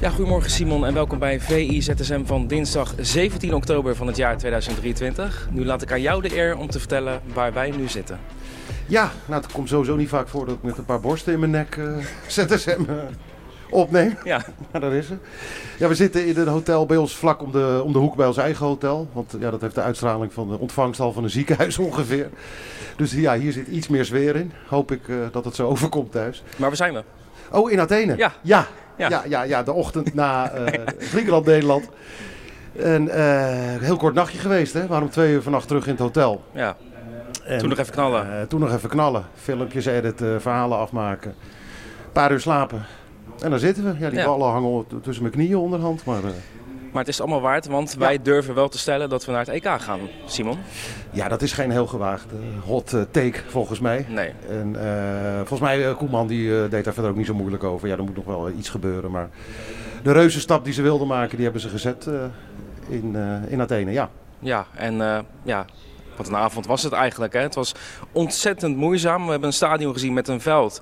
Ja, 0.00 0.10
goedemorgen 0.10 0.50
Simon 0.50 0.86
en 0.86 0.94
welkom 0.94 1.18
bij 1.18 1.40
VI 1.40 1.82
ZSM 1.82 2.24
van 2.24 2.46
dinsdag 2.46 2.94
17 2.98 3.54
oktober 3.54 3.96
van 3.96 4.06
het 4.06 4.16
jaar 4.16 4.38
2023. 4.38 5.48
Nu 5.50 5.64
laat 5.64 5.82
ik 5.82 5.92
aan 5.92 6.00
jou 6.00 6.22
de 6.22 6.36
eer 6.36 6.56
om 6.56 6.70
te 6.70 6.78
vertellen 6.78 7.20
waar 7.34 7.52
wij 7.52 7.70
nu 7.70 7.88
zitten. 7.88 8.18
Ja, 8.86 9.10
nou 9.26 9.42
het 9.42 9.52
komt 9.52 9.68
sowieso 9.68 9.96
niet 9.96 10.08
vaak 10.08 10.28
voor 10.28 10.46
dat 10.46 10.54
ik 10.54 10.62
met 10.62 10.78
een 10.78 10.84
paar 10.84 11.00
borsten 11.00 11.32
in 11.32 11.38
mijn 11.38 11.50
nek 11.50 11.76
uh, 11.76 11.96
ZSM 12.26 12.80
uh, 12.88 12.94
opneem. 13.70 14.16
Ja. 14.24 14.44
Maar 14.70 14.80
daar 14.80 14.92
is 14.92 15.06
ze. 15.06 15.14
Ja, 15.78 15.88
we 15.88 15.94
zitten 15.94 16.26
in 16.26 16.36
een 16.36 16.48
hotel 16.48 16.86
bij 16.86 16.96
ons 16.96 17.16
vlak 17.16 17.42
om 17.42 17.52
de, 17.52 17.80
om 17.84 17.92
de 17.92 17.98
hoek 17.98 18.16
bij 18.16 18.26
ons 18.26 18.36
eigen 18.36 18.66
hotel. 18.66 19.08
Want 19.12 19.34
ja, 19.40 19.50
dat 19.50 19.60
heeft 19.60 19.74
de 19.74 19.82
uitstraling 19.82 20.32
van 20.32 20.48
de 20.48 20.58
ontvangsthal 20.58 21.12
van 21.12 21.24
een 21.24 21.30
ziekenhuis 21.30 21.78
ongeveer. 21.88 22.30
Dus 23.00 23.12
ja, 23.12 23.36
hier 23.36 23.52
zit 23.52 23.66
iets 23.66 23.88
meer 23.88 24.04
sfeer 24.04 24.36
in. 24.36 24.52
Hoop 24.68 24.92
ik 24.92 25.08
uh, 25.08 25.16
dat 25.32 25.44
het 25.44 25.54
zo 25.54 25.68
overkomt 25.72 26.12
thuis. 26.12 26.42
Maar 26.56 26.68
waar 26.68 26.76
zijn 26.76 26.94
we? 26.94 27.02
Oh, 27.52 27.70
in 27.70 27.80
Athene? 27.80 28.16
Ja. 28.16 28.32
Ja, 28.42 28.66
ja. 28.96 29.08
ja, 29.08 29.22
ja, 29.28 29.42
ja 29.42 29.62
de 29.62 29.72
ochtend 29.72 30.14
na 30.14 30.52
Griekenland-Nederland. 31.12 31.88
En 32.76 33.08
heel 33.80 33.96
kort 33.96 34.14
nachtje 34.14 34.38
geweest, 34.38 34.72
hè? 34.72 34.86
Waarom 34.86 35.10
twee 35.10 35.32
uur 35.32 35.42
vannacht 35.42 35.68
terug 35.68 35.84
in 35.84 35.90
het 35.90 36.00
hotel. 36.00 36.44
Ja. 36.52 36.76
En, 37.44 37.58
toen 37.58 37.68
nog 37.68 37.78
even 37.78 37.92
knallen. 37.92 38.26
Uh, 38.26 38.42
toen 38.42 38.60
nog 38.60 38.72
even 38.72 38.88
knallen. 38.88 39.24
Filmpjes 39.34 39.86
editen, 39.86 40.40
verhalen 40.40 40.78
afmaken. 40.78 41.30
Een 41.30 42.12
paar 42.12 42.32
uur 42.32 42.40
slapen. 42.40 42.84
En 43.42 43.50
dan 43.50 43.58
zitten 43.58 43.84
we. 43.84 43.94
Ja, 43.98 44.10
die 44.10 44.18
ja. 44.18 44.24
ballen 44.24 44.50
hangen 44.50 44.86
tussen 45.02 45.22
mijn 45.22 45.34
knieën 45.34 45.56
onderhand. 45.56 46.04
Maar, 46.04 46.24
uh... 46.24 46.30
maar 46.92 47.00
het 47.02 47.08
is 47.08 47.20
allemaal 47.20 47.40
waard, 47.40 47.66
want 47.66 47.94
wij 47.94 48.12
ja. 48.12 48.18
durven 48.22 48.54
wel 48.54 48.68
te 48.68 48.78
stellen 48.78 49.08
dat 49.08 49.24
we 49.24 49.32
naar 49.32 49.46
het 49.46 49.48
EK 49.48 49.80
gaan, 49.80 50.00
Simon. 50.26 50.58
Ja, 51.10 51.28
dat 51.28 51.42
is 51.42 51.52
geen 51.52 51.70
heel 51.70 51.86
gewaagde 51.86 52.36
hot 52.64 52.96
take 53.10 53.40
volgens 53.46 53.80
mij. 53.80 54.06
Nee. 54.08 54.32
En 54.48 54.76
uh, 54.76 55.36
volgens 55.36 55.60
mij, 55.60 55.94
Koeman 55.94 56.26
die 56.26 56.68
deed 56.68 56.84
daar 56.84 56.92
verder 56.92 57.10
ook 57.10 57.16
niet 57.16 57.26
zo 57.26 57.34
moeilijk 57.34 57.64
over. 57.64 57.88
Ja, 57.88 57.96
er 57.96 58.04
moet 58.04 58.16
nog 58.16 58.24
wel 58.24 58.50
iets 58.50 58.68
gebeuren. 58.68 59.10
Maar 59.10 59.28
de 60.02 60.12
reuzenstap 60.12 60.64
die 60.64 60.72
ze 60.72 60.82
wilden 60.82 61.06
maken, 61.06 61.34
die 61.34 61.44
hebben 61.44 61.62
ze 61.62 61.68
gezet 61.68 62.08
in, 62.88 63.16
in 63.48 63.60
Athene, 63.60 63.92
ja. 63.92 64.10
Ja, 64.38 64.66
en 64.74 65.24
ja, 65.42 65.66
wat 66.20 66.28
een 66.28 66.36
avond 66.36 66.66
was 66.66 66.82
het 66.82 66.92
eigenlijk. 66.92 67.32
Hè? 67.32 67.40
Het 67.40 67.54
was 67.54 67.74
ontzettend 68.12 68.76
moeizaam. 68.76 69.24
We 69.24 69.30
hebben 69.30 69.48
een 69.48 69.54
stadion 69.54 69.92
gezien 69.92 70.12
met 70.12 70.28
een 70.28 70.40
veld. 70.40 70.80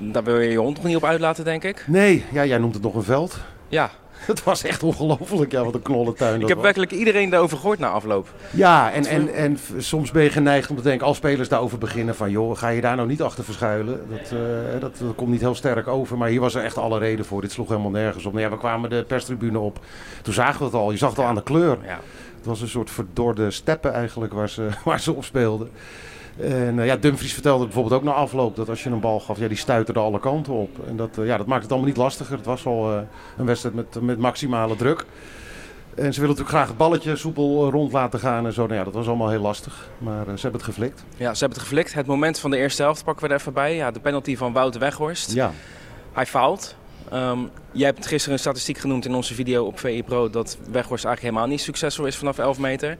Daar 0.00 0.24
wil 0.24 0.40
je 0.40 0.50
je 0.50 0.58
hond 0.58 0.76
nog 0.76 0.84
niet 0.84 0.96
op 0.96 1.04
uitlaten, 1.04 1.44
denk 1.44 1.64
ik. 1.64 1.84
Nee, 1.86 2.24
ja, 2.32 2.44
jij 2.44 2.58
noemt 2.58 2.74
het 2.74 2.82
nog 2.82 2.94
een 2.94 3.02
veld. 3.02 3.38
Ja. 3.68 3.90
Het 4.26 4.44
was 4.44 4.62
echt 4.62 4.82
ongelooflijk, 4.82 5.52
ja, 5.52 5.64
wat 5.64 5.74
een 5.74 5.82
knollentuin. 5.82 6.40
Ik 6.40 6.46
heb 6.46 6.56
was. 6.56 6.64
werkelijk 6.64 6.92
iedereen 6.92 7.30
daarover 7.30 7.58
gehoord 7.58 7.78
na 7.78 7.88
afloop. 7.88 8.28
Ja, 8.50 8.92
en, 8.92 9.06
en, 9.06 9.34
en 9.34 9.58
soms 9.78 10.10
ben 10.10 10.22
je 10.22 10.30
geneigd 10.30 10.70
om 10.70 10.76
te 10.76 10.82
denken, 10.82 11.06
als 11.06 11.16
spelers 11.16 11.48
daarover 11.48 11.78
beginnen, 11.78 12.14
van 12.14 12.30
joh, 12.30 12.56
ga 12.56 12.68
je 12.68 12.80
daar 12.80 12.96
nou 12.96 13.08
niet 13.08 13.22
achter 13.22 13.44
verschuilen? 13.44 14.00
Dat, 14.08 14.32
uh, 14.32 14.80
dat, 14.80 14.98
dat, 14.98 15.14
komt 15.14 15.30
niet 15.30 15.40
heel 15.40 15.54
sterk 15.54 15.88
over, 15.88 16.18
maar 16.18 16.28
hier 16.28 16.40
was 16.40 16.54
er 16.54 16.64
echt 16.64 16.78
alle 16.78 16.98
reden 16.98 17.24
voor. 17.24 17.40
Dit 17.40 17.52
sloeg 17.52 17.68
helemaal 17.68 17.90
nergens 17.90 18.26
op. 18.26 18.32
Nou 18.32 18.44
ja, 18.44 18.50
we 18.50 18.58
kwamen 18.58 18.90
de 18.90 19.04
perstribune 19.06 19.58
op. 19.58 19.78
Toen 20.22 20.34
zagen 20.34 20.58
we 20.58 20.64
het 20.64 20.74
al, 20.74 20.90
je 20.90 20.96
zag 20.96 21.10
het 21.10 21.18
al 21.18 21.24
aan 21.24 21.34
de 21.34 21.42
kleur. 21.42 21.78
Ja. 21.84 22.00
Het 22.36 22.46
was 22.46 22.60
een 22.60 22.68
soort 22.68 22.90
verdorde 22.90 23.50
steppen 23.50 23.92
eigenlijk 23.92 24.32
waar 24.32 24.48
ze, 24.48 24.68
waar 24.84 25.00
ze 25.00 25.12
op 25.12 25.24
speelden. 25.24 25.70
En 26.42 26.76
uh, 26.76 26.86
ja, 26.86 26.96
Dumfries 26.96 27.32
vertelde 27.32 27.64
bijvoorbeeld 27.64 27.94
ook 27.94 28.02
na 28.02 28.12
afloop 28.12 28.56
dat 28.56 28.68
als 28.68 28.82
je 28.82 28.90
een 28.90 29.00
bal 29.00 29.20
gaf, 29.20 29.38
ja, 29.38 29.48
die 29.48 29.56
stuiterde 29.56 30.00
alle 30.00 30.20
kanten 30.20 30.52
op. 30.52 30.88
En 30.88 30.96
dat, 30.96 31.18
uh, 31.18 31.26
ja, 31.26 31.36
dat 31.36 31.46
maakt 31.46 31.62
het 31.62 31.70
allemaal 31.70 31.88
niet 31.88 31.98
lastiger. 31.98 32.36
Het 32.36 32.46
was 32.46 32.66
al 32.66 32.92
uh, 32.92 33.00
een 33.38 33.46
wedstrijd 33.46 33.74
met, 33.74 34.00
met 34.00 34.18
maximale 34.18 34.76
druk. 34.76 35.04
En 35.94 36.14
ze 36.14 36.20
willen 36.20 36.36
natuurlijk 36.36 36.48
graag 36.48 36.68
het 36.68 36.76
balletje 36.76 37.16
soepel 37.16 37.70
rond 37.70 37.92
laten 37.92 38.20
gaan 38.20 38.46
en 38.46 38.52
zo. 38.52 38.62
Nou 38.62 38.78
ja, 38.78 38.84
dat 38.84 38.94
was 38.94 39.06
allemaal 39.06 39.30
heel 39.30 39.40
lastig. 39.40 39.88
Maar 39.98 40.24
ze 40.24 40.40
hebben 40.40 40.52
het 40.52 40.62
geflikt. 40.62 41.04
Ja, 41.16 41.34
ze 41.34 41.40
hebben 41.40 41.58
het 41.58 41.68
geflikt. 41.68 41.94
Het 41.94 42.06
moment 42.06 42.38
van 42.38 42.50
de 42.50 42.56
eerste 42.56 42.82
helft 42.82 43.04
pakken 43.04 43.26
we 43.26 43.32
er 43.32 43.40
even 43.40 43.52
bij. 43.52 43.74
Ja, 43.74 43.90
de 43.90 44.00
penalty 44.00 44.36
van 44.36 44.52
Wouter 44.52 44.80
Weghorst. 44.80 45.32
Ja. 45.32 45.52
Hij 46.12 46.26
faalt. 46.26 46.76
Um, 47.12 47.50
jij 47.72 47.86
hebt 47.86 48.06
gisteren 48.06 48.32
een 48.34 48.40
statistiek 48.40 48.78
genoemd 48.78 49.04
in 49.04 49.14
onze 49.14 49.34
video 49.34 49.64
op 49.64 49.78
VI 49.78 50.02
Pro 50.02 50.30
dat 50.30 50.58
Weghorst 50.70 51.04
eigenlijk 51.04 51.20
helemaal 51.20 51.46
niet 51.46 51.60
succesvol 51.60 52.06
is 52.06 52.16
vanaf 52.16 52.38
11 52.38 52.58
meter. 52.58 52.96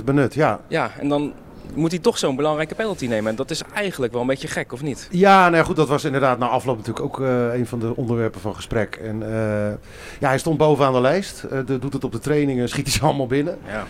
59% 0.00 0.04
benut, 0.04 0.34
ja. 0.34 0.60
Ja, 0.68 0.90
en 0.98 1.08
dan 1.08 1.32
moet 1.74 1.90
hij 1.90 2.00
toch 2.00 2.18
zo'n 2.18 2.36
belangrijke 2.36 2.74
penalty 2.74 3.06
nemen. 3.06 3.30
En 3.30 3.36
dat 3.36 3.50
is 3.50 3.62
eigenlijk 3.74 4.12
wel 4.12 4.20
een 4.20 4.26
beetje 4.26 4.48
gek, 4.48 4.72
of 4.72 4.82
niet? 4.82 5.08
Ja, 5.10 5.42
nou 5.42 5.56
ja, 5.56 5.62
goed, 5.62 5.76
dat 5.76 5.88
was 5.88 6.04
inderdaad 6.04 6.38
na 6.38 6.48
afloop 6.48 6.76
natuurlijk 6.76 7.04
ook 7.04 7.20
uh, 7.20 7.54
een 7.54 7.66
van 7.66 7.78
de 7.78 7.96
onderwerpen 7.96 8.40
van 8.40 8.54
gesprek. 8.54 8.96
En 8.96 9.20
uh, 9.20 9.28
ja, 10.20 10.28
hij 10.28 10.38
stond 10.38 10.58
bovenaan 10.58 10.92
de 10.92 11.00
lijst, 11.00 11.44
uh, 11.44 11.58
de, 11.66 11.78
doet 11.78 11.92
het 11.92 12.04
op 12.04 12.12
de 12.12 12.18
trainingen, 12.18 12.68
schiet 12.68 12.86
hij 12.86 12.94
ze 12.94 13.04
allemaal 13.04 13.26
binnen. 13.26 13.58
Ja. 13.66 13.84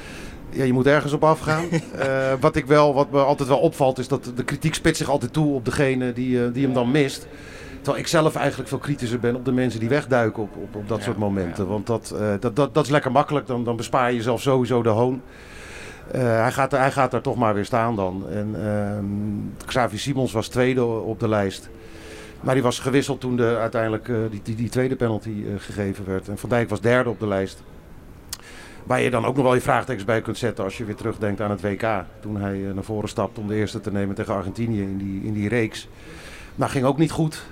Ja, 0.55 0.65
je 0.65 0.73
moet 0.73 0.87
ergens 0.87 1.13
op 1.13 1.25
afgaan. 1.25 1.65
wat, 2.41 2.57
ik 2.57 2.67
wel, 2.67 2.95
wat 2.95 3.11
me 3.11 3.21
altijd 3.21 3.49
wel 3.49 3.59
opvalt 3.59 3.99
is 3.99 4.09
dat 4.09 4.33
de 4.35 4.45
kritiek 4.45 4.75
spitst 4.75 4.99
zich 4.99 5.11
altijd 5.11 5.33
toe 5.33 5.55
op 5.55 5.65
degene 5.65 6.13
die, 6.13 6.53
die 6.53 6.65
hem 6.65 6.75
dan 6.75 6.91
mist. 6.91 7.27
Terwijl 7.83 8.03
ik 8.03 8.07
zelf 8.07 8.35
eigenlijk 8.37 8.69
veel 8.69 8.79
kritischer 8.79 9.21
ben 9.21 9.37
op 9.37 9.45
de 9.45 9.53
mensen 9.53 9.81
die 9.81 9.89
wegduiken 9.89 10.43
op, 10.43 10.57
op, 10.57 10.77
op 10.77 10.89
dat 10.89 10.99
ja, 10.99 11.05
soort 11.05 11.17
momenten. 11.17 11.65
Ja. 11.65 11.71
Want 11.71 11.87
dat, 11.87 12.15
uh, 12.15 12.29
dat, 12.41 12.57
dat, 12.57 12.75
dat 12.75 12.85
is 12.85 12.91
lekker 12.91 13.13
makkelijk. 13.13 13.47
Dan, 13.47 13.65
dan 13.65 13.77
bespaar 13.77 14.11
je 14.11 14.17
jezelf 14.17 14.41
sowieso 14.41 14.83
de 14.83 14.89
hoon. 14.89 15.23
Uh, 16.15 16.21
hij, 16.21 16.53
gaat, 16.53 16.71
hij 16.71 16.91
gaat 16.91 17.11
daar 17.11 17.21
toch 17.21 17.37
maar 17.37 17.55
weer 17.55 17.65
staan 17.65 17.97
dan. 17.97 18.25
En 18.31 18.55
uh, 18.59 19.67
Xavi 19.67 19.99
Simons 19.99 20.33
was 20.33 20.49
tweede 20.49 20.85
op 20.85 21.21
de 21.21 21.29
lijst. 21.29 21.71
Maar 22.41 22.55
die 22.55 22.63
was 22.63 22.79
gewisseld 22.79 23.21
toen 23.21 23.37
de, 23.37 23.57
uiteindelijk 23.57 24.09
uh, 24.09 24.17
die, 24.31 24.41
die, 24.43 24.55
die, 24.55 24.69
tweede 24.69 24.97
penalty 24.97 25.45
gegeven 25.59 26.07
werd. 26.07 26.29
En 26.29 26.39
Van 26.39 26.49
Dijk 26.49 26.69
was 26.69 26.81
derde 26.81 27.11
op 27.11 27.21
de 27.21 27.27
lijst. 27.27 27.63
Waar 28.85 29.01
je 29.01 29.11
dan 29.11 29.25
ook 29.25 29.35
nog 29.35 29.45
wel 29.45 29.55
je 29.55 29.61
vraagtekens 29.61 30.05
bij 30.05 30.21
kunt 30.21 30.39
zetten 30.39 30.65
als 30.65 30.79
je 30.79 30.85
weer 30.85 30.95
terugdenkt 30.95 31.41
aan 31.41 31.51
het 31.51 31.61
WK. 31.61 31.87
Toen 32.21 32.37
hij 32.37 32.59
naar 32.75 32.85
voren 32.85 33.09
stapte 33.09 33.41
om 33.41 33.49
de 33.49 33.55
eerste 33.55 33.81
te 33.81 33.93
nemen 33.93 34.15
tegen 34.15 34.35
Argentinië 34.35 34.83
in 34.83 34.99
die, 34.99 35.23
in 35.23 35.33
die 35.33 35.49
reeks. 35.49 35.89
Nou, 36.55 36.71
ging 36.71 36.85
ook 36.85 36.99
niet 36.99 37.11
goed. 37.11 37.43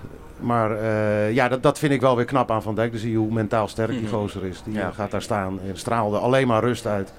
Maar 0.41 0.85
ja, 1.33 1.49
dat, 1.49 1.63
dat 1.63 1.79
vind 1.79 1.93
ik 1.93 2.01
wel 2.01 2.17
weer 2.17 2.25
knap 2.25 2.51
aan 2.51 2.63
Van 2.63 2.75
Dijk. 2.75 2.91
Dan 2.91 3.01
zie 3.01 3.11
je 3.11 3.17
hoe 3.17 3.33
mentaal 3.33 3.69
sterk 3.69 3.91
die 3.91 4.09
gozer 4.09 4.45
is. 4.45 4.63
Die 4.65 4.75
ja. 4.75 4.91
gaat 4.91 5.11
daar 5.11 5.23
staan 5.23 5.61
en 5.61 5.77
straalde 5.79 6.19
alleen 6.19 6.47
maar 6.47 6.65
rust 6.65 6.87
uit. 6.87 7.13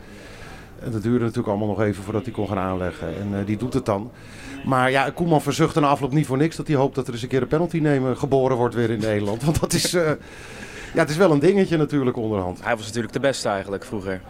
En 0.84 0.92
dat 0.92 1.04
duurde 1.04 1.20
natuurlijk 1.20 1.48
allemaal 1.48 1.68
nog 1.68 1.82
even 1.82 2.04
voordat 2.04 2.24
hij 2.24 2.34
kon 2.34 2.48
gaan 2.48 2.58
aanleggen. 2.58 3.08
En 3.08 3.28
uh, 3.32 3.46
die 3.46 3.58
doet 3.58 3.74
het 3.74 3.86
dan. 3.86 4.12
Maar 4.66 4.92
ja, 4.92 5.10
Koeman 5.10 5.42
verzucht 5.42 5.76
na 5.76 5.88
afloop 5.88 6.12
niet 6.12 6.26
voor 6.26 6.38
niks 6.38 6.56
dat 6.56 6.68
hij 6.68 6.76
hoopt 6.76 6.96
dat 6.96 7.08
er 7.08 7.14
eens 7.14 7.22
een 7.22 7.28
keer 7.28 7.42
een 7.42 7.48
penalty 7.48 7.80
nemen 7.80 8.18
geboren 8.18 8.58
wordt 8.58 8.76
weer 8.76 8.90
in 8.90 9.00
Nederland. 9.00 9.44
Want 9.44 9.60
dat 9.60 9.74
is, 9.74 9.94
uh, 9.94 10.12
ja, 10.94 11.00
het 11.00 11.10
is 11.10 11.18
wel 11.18 11.32
een 11.32 11.40
dingetje 11.40 11.78
natuurlijk 11.78 12.18
onderhand. 12.18 12.64
Hij 12.64 12.76
was 12.76 12.86
natuurlijk 12.86 13.14
de 13.14 13.20
beste 13.20 13.50
eigenlijk 13.50 13.86
vroeger. 13.86 14.22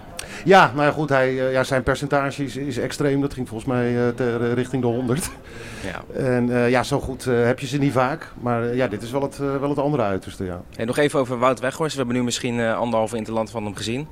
Ja, 0.45 0.71
nou 0.73 0.85
ja, 0.85 0.91
goed, 0.91 1.09
hij, 1.09 1.33
ja, 1.33 1.63
zijn 1.63 1.83
percentage 1.83 2.43
is, 2.43 2.55
is 2.55 2.77
extreem. 2.77 3.21
Dat 3.21 3.33
ging 3.33 3.47
volgens 3.47 3.69
mij 3.69 3.93
uh, 3.93 4.07
ter, 4.07 4.53
richting 4.53 4.81
de 4.81 4.87
100. 4.87 5.29
Ja. 5.83 6.19
En 6.19 6.49
uh, 6.49 6.69
ja, 6.69 6.83
zo 6.83 6.99
goed 6.99 7.25
uh, 7.25 7.45
heb 7.45 7.59
je 7.59 7.67
ze 7.67 7.77
niet 7.77 7.91
vaak. 7.91 8.31
Maar 8.39 8.75
ja, 8.75 8.87
dit 8.87 9.01
is 9.01 9.11
wel 9.11 9.21
het, 9.21 9.37
wel 9.37 9.69
het 9.69 9.79
andere 9.79 10.03
uiterste, 10.03 10.43
ja. 10.43 10.61
En 10.75 10.87
nog 10.87 10.97
even 10.97 11.19
over 11.19 11.37
Wout 11.39 11.59
Weghorst. 11.59 11.91
We 11.91 11.97
hebben 11.97 12.17
nu 12.17 12.23
misschien 12.23 12.59
anderhalve 12.59 13.17
interland 13.17 13.49
van 13.49 13.63
hem 13.63 13.75
gezien. 13.75 14.07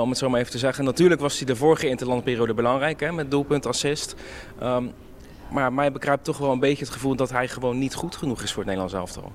om 0.00 0.08
het 0.08 0.18
zo 0.18 0.28
maar 0.28 0.40
even 0.40 0.52
te 0.52 0.58
zeggen. 0.58 0.84
Natuurlijk 0.84 1.20
was 1.20 1.36
hij 1.36 1.46
de 1.46 1.56
vorige 1.56 1.88
interlandperiode 1.88 2.54
belangrijk, 2.54 3.00
hè, 3.00 3.12
met 3.12 3.30
doelpunt, 3.30 3.66
assist. 3.66 4.14
Um, 4.62 4.92
maar 5.50 5.72
mij 5.72 5.92
bekruipt 5.92 6.24
toch 6.24 6.38
wel 6.38 6.52
een 6.52 6.58
beetje 6.58 6.84
het 6.84 6.92
gevoel 6.92 7.14
dat 7.14 7.30
hij 7.30 7.48
gewoon 7.48 7.78
niet 7.78 7.94
goed 7.94 8.16
genoeg 8.16 8.42
is 8.42 8.52
voor 8.52 8.64
het 8.64 8.74
Nederlands 8.74 8.94
elftal. 8.94 9.32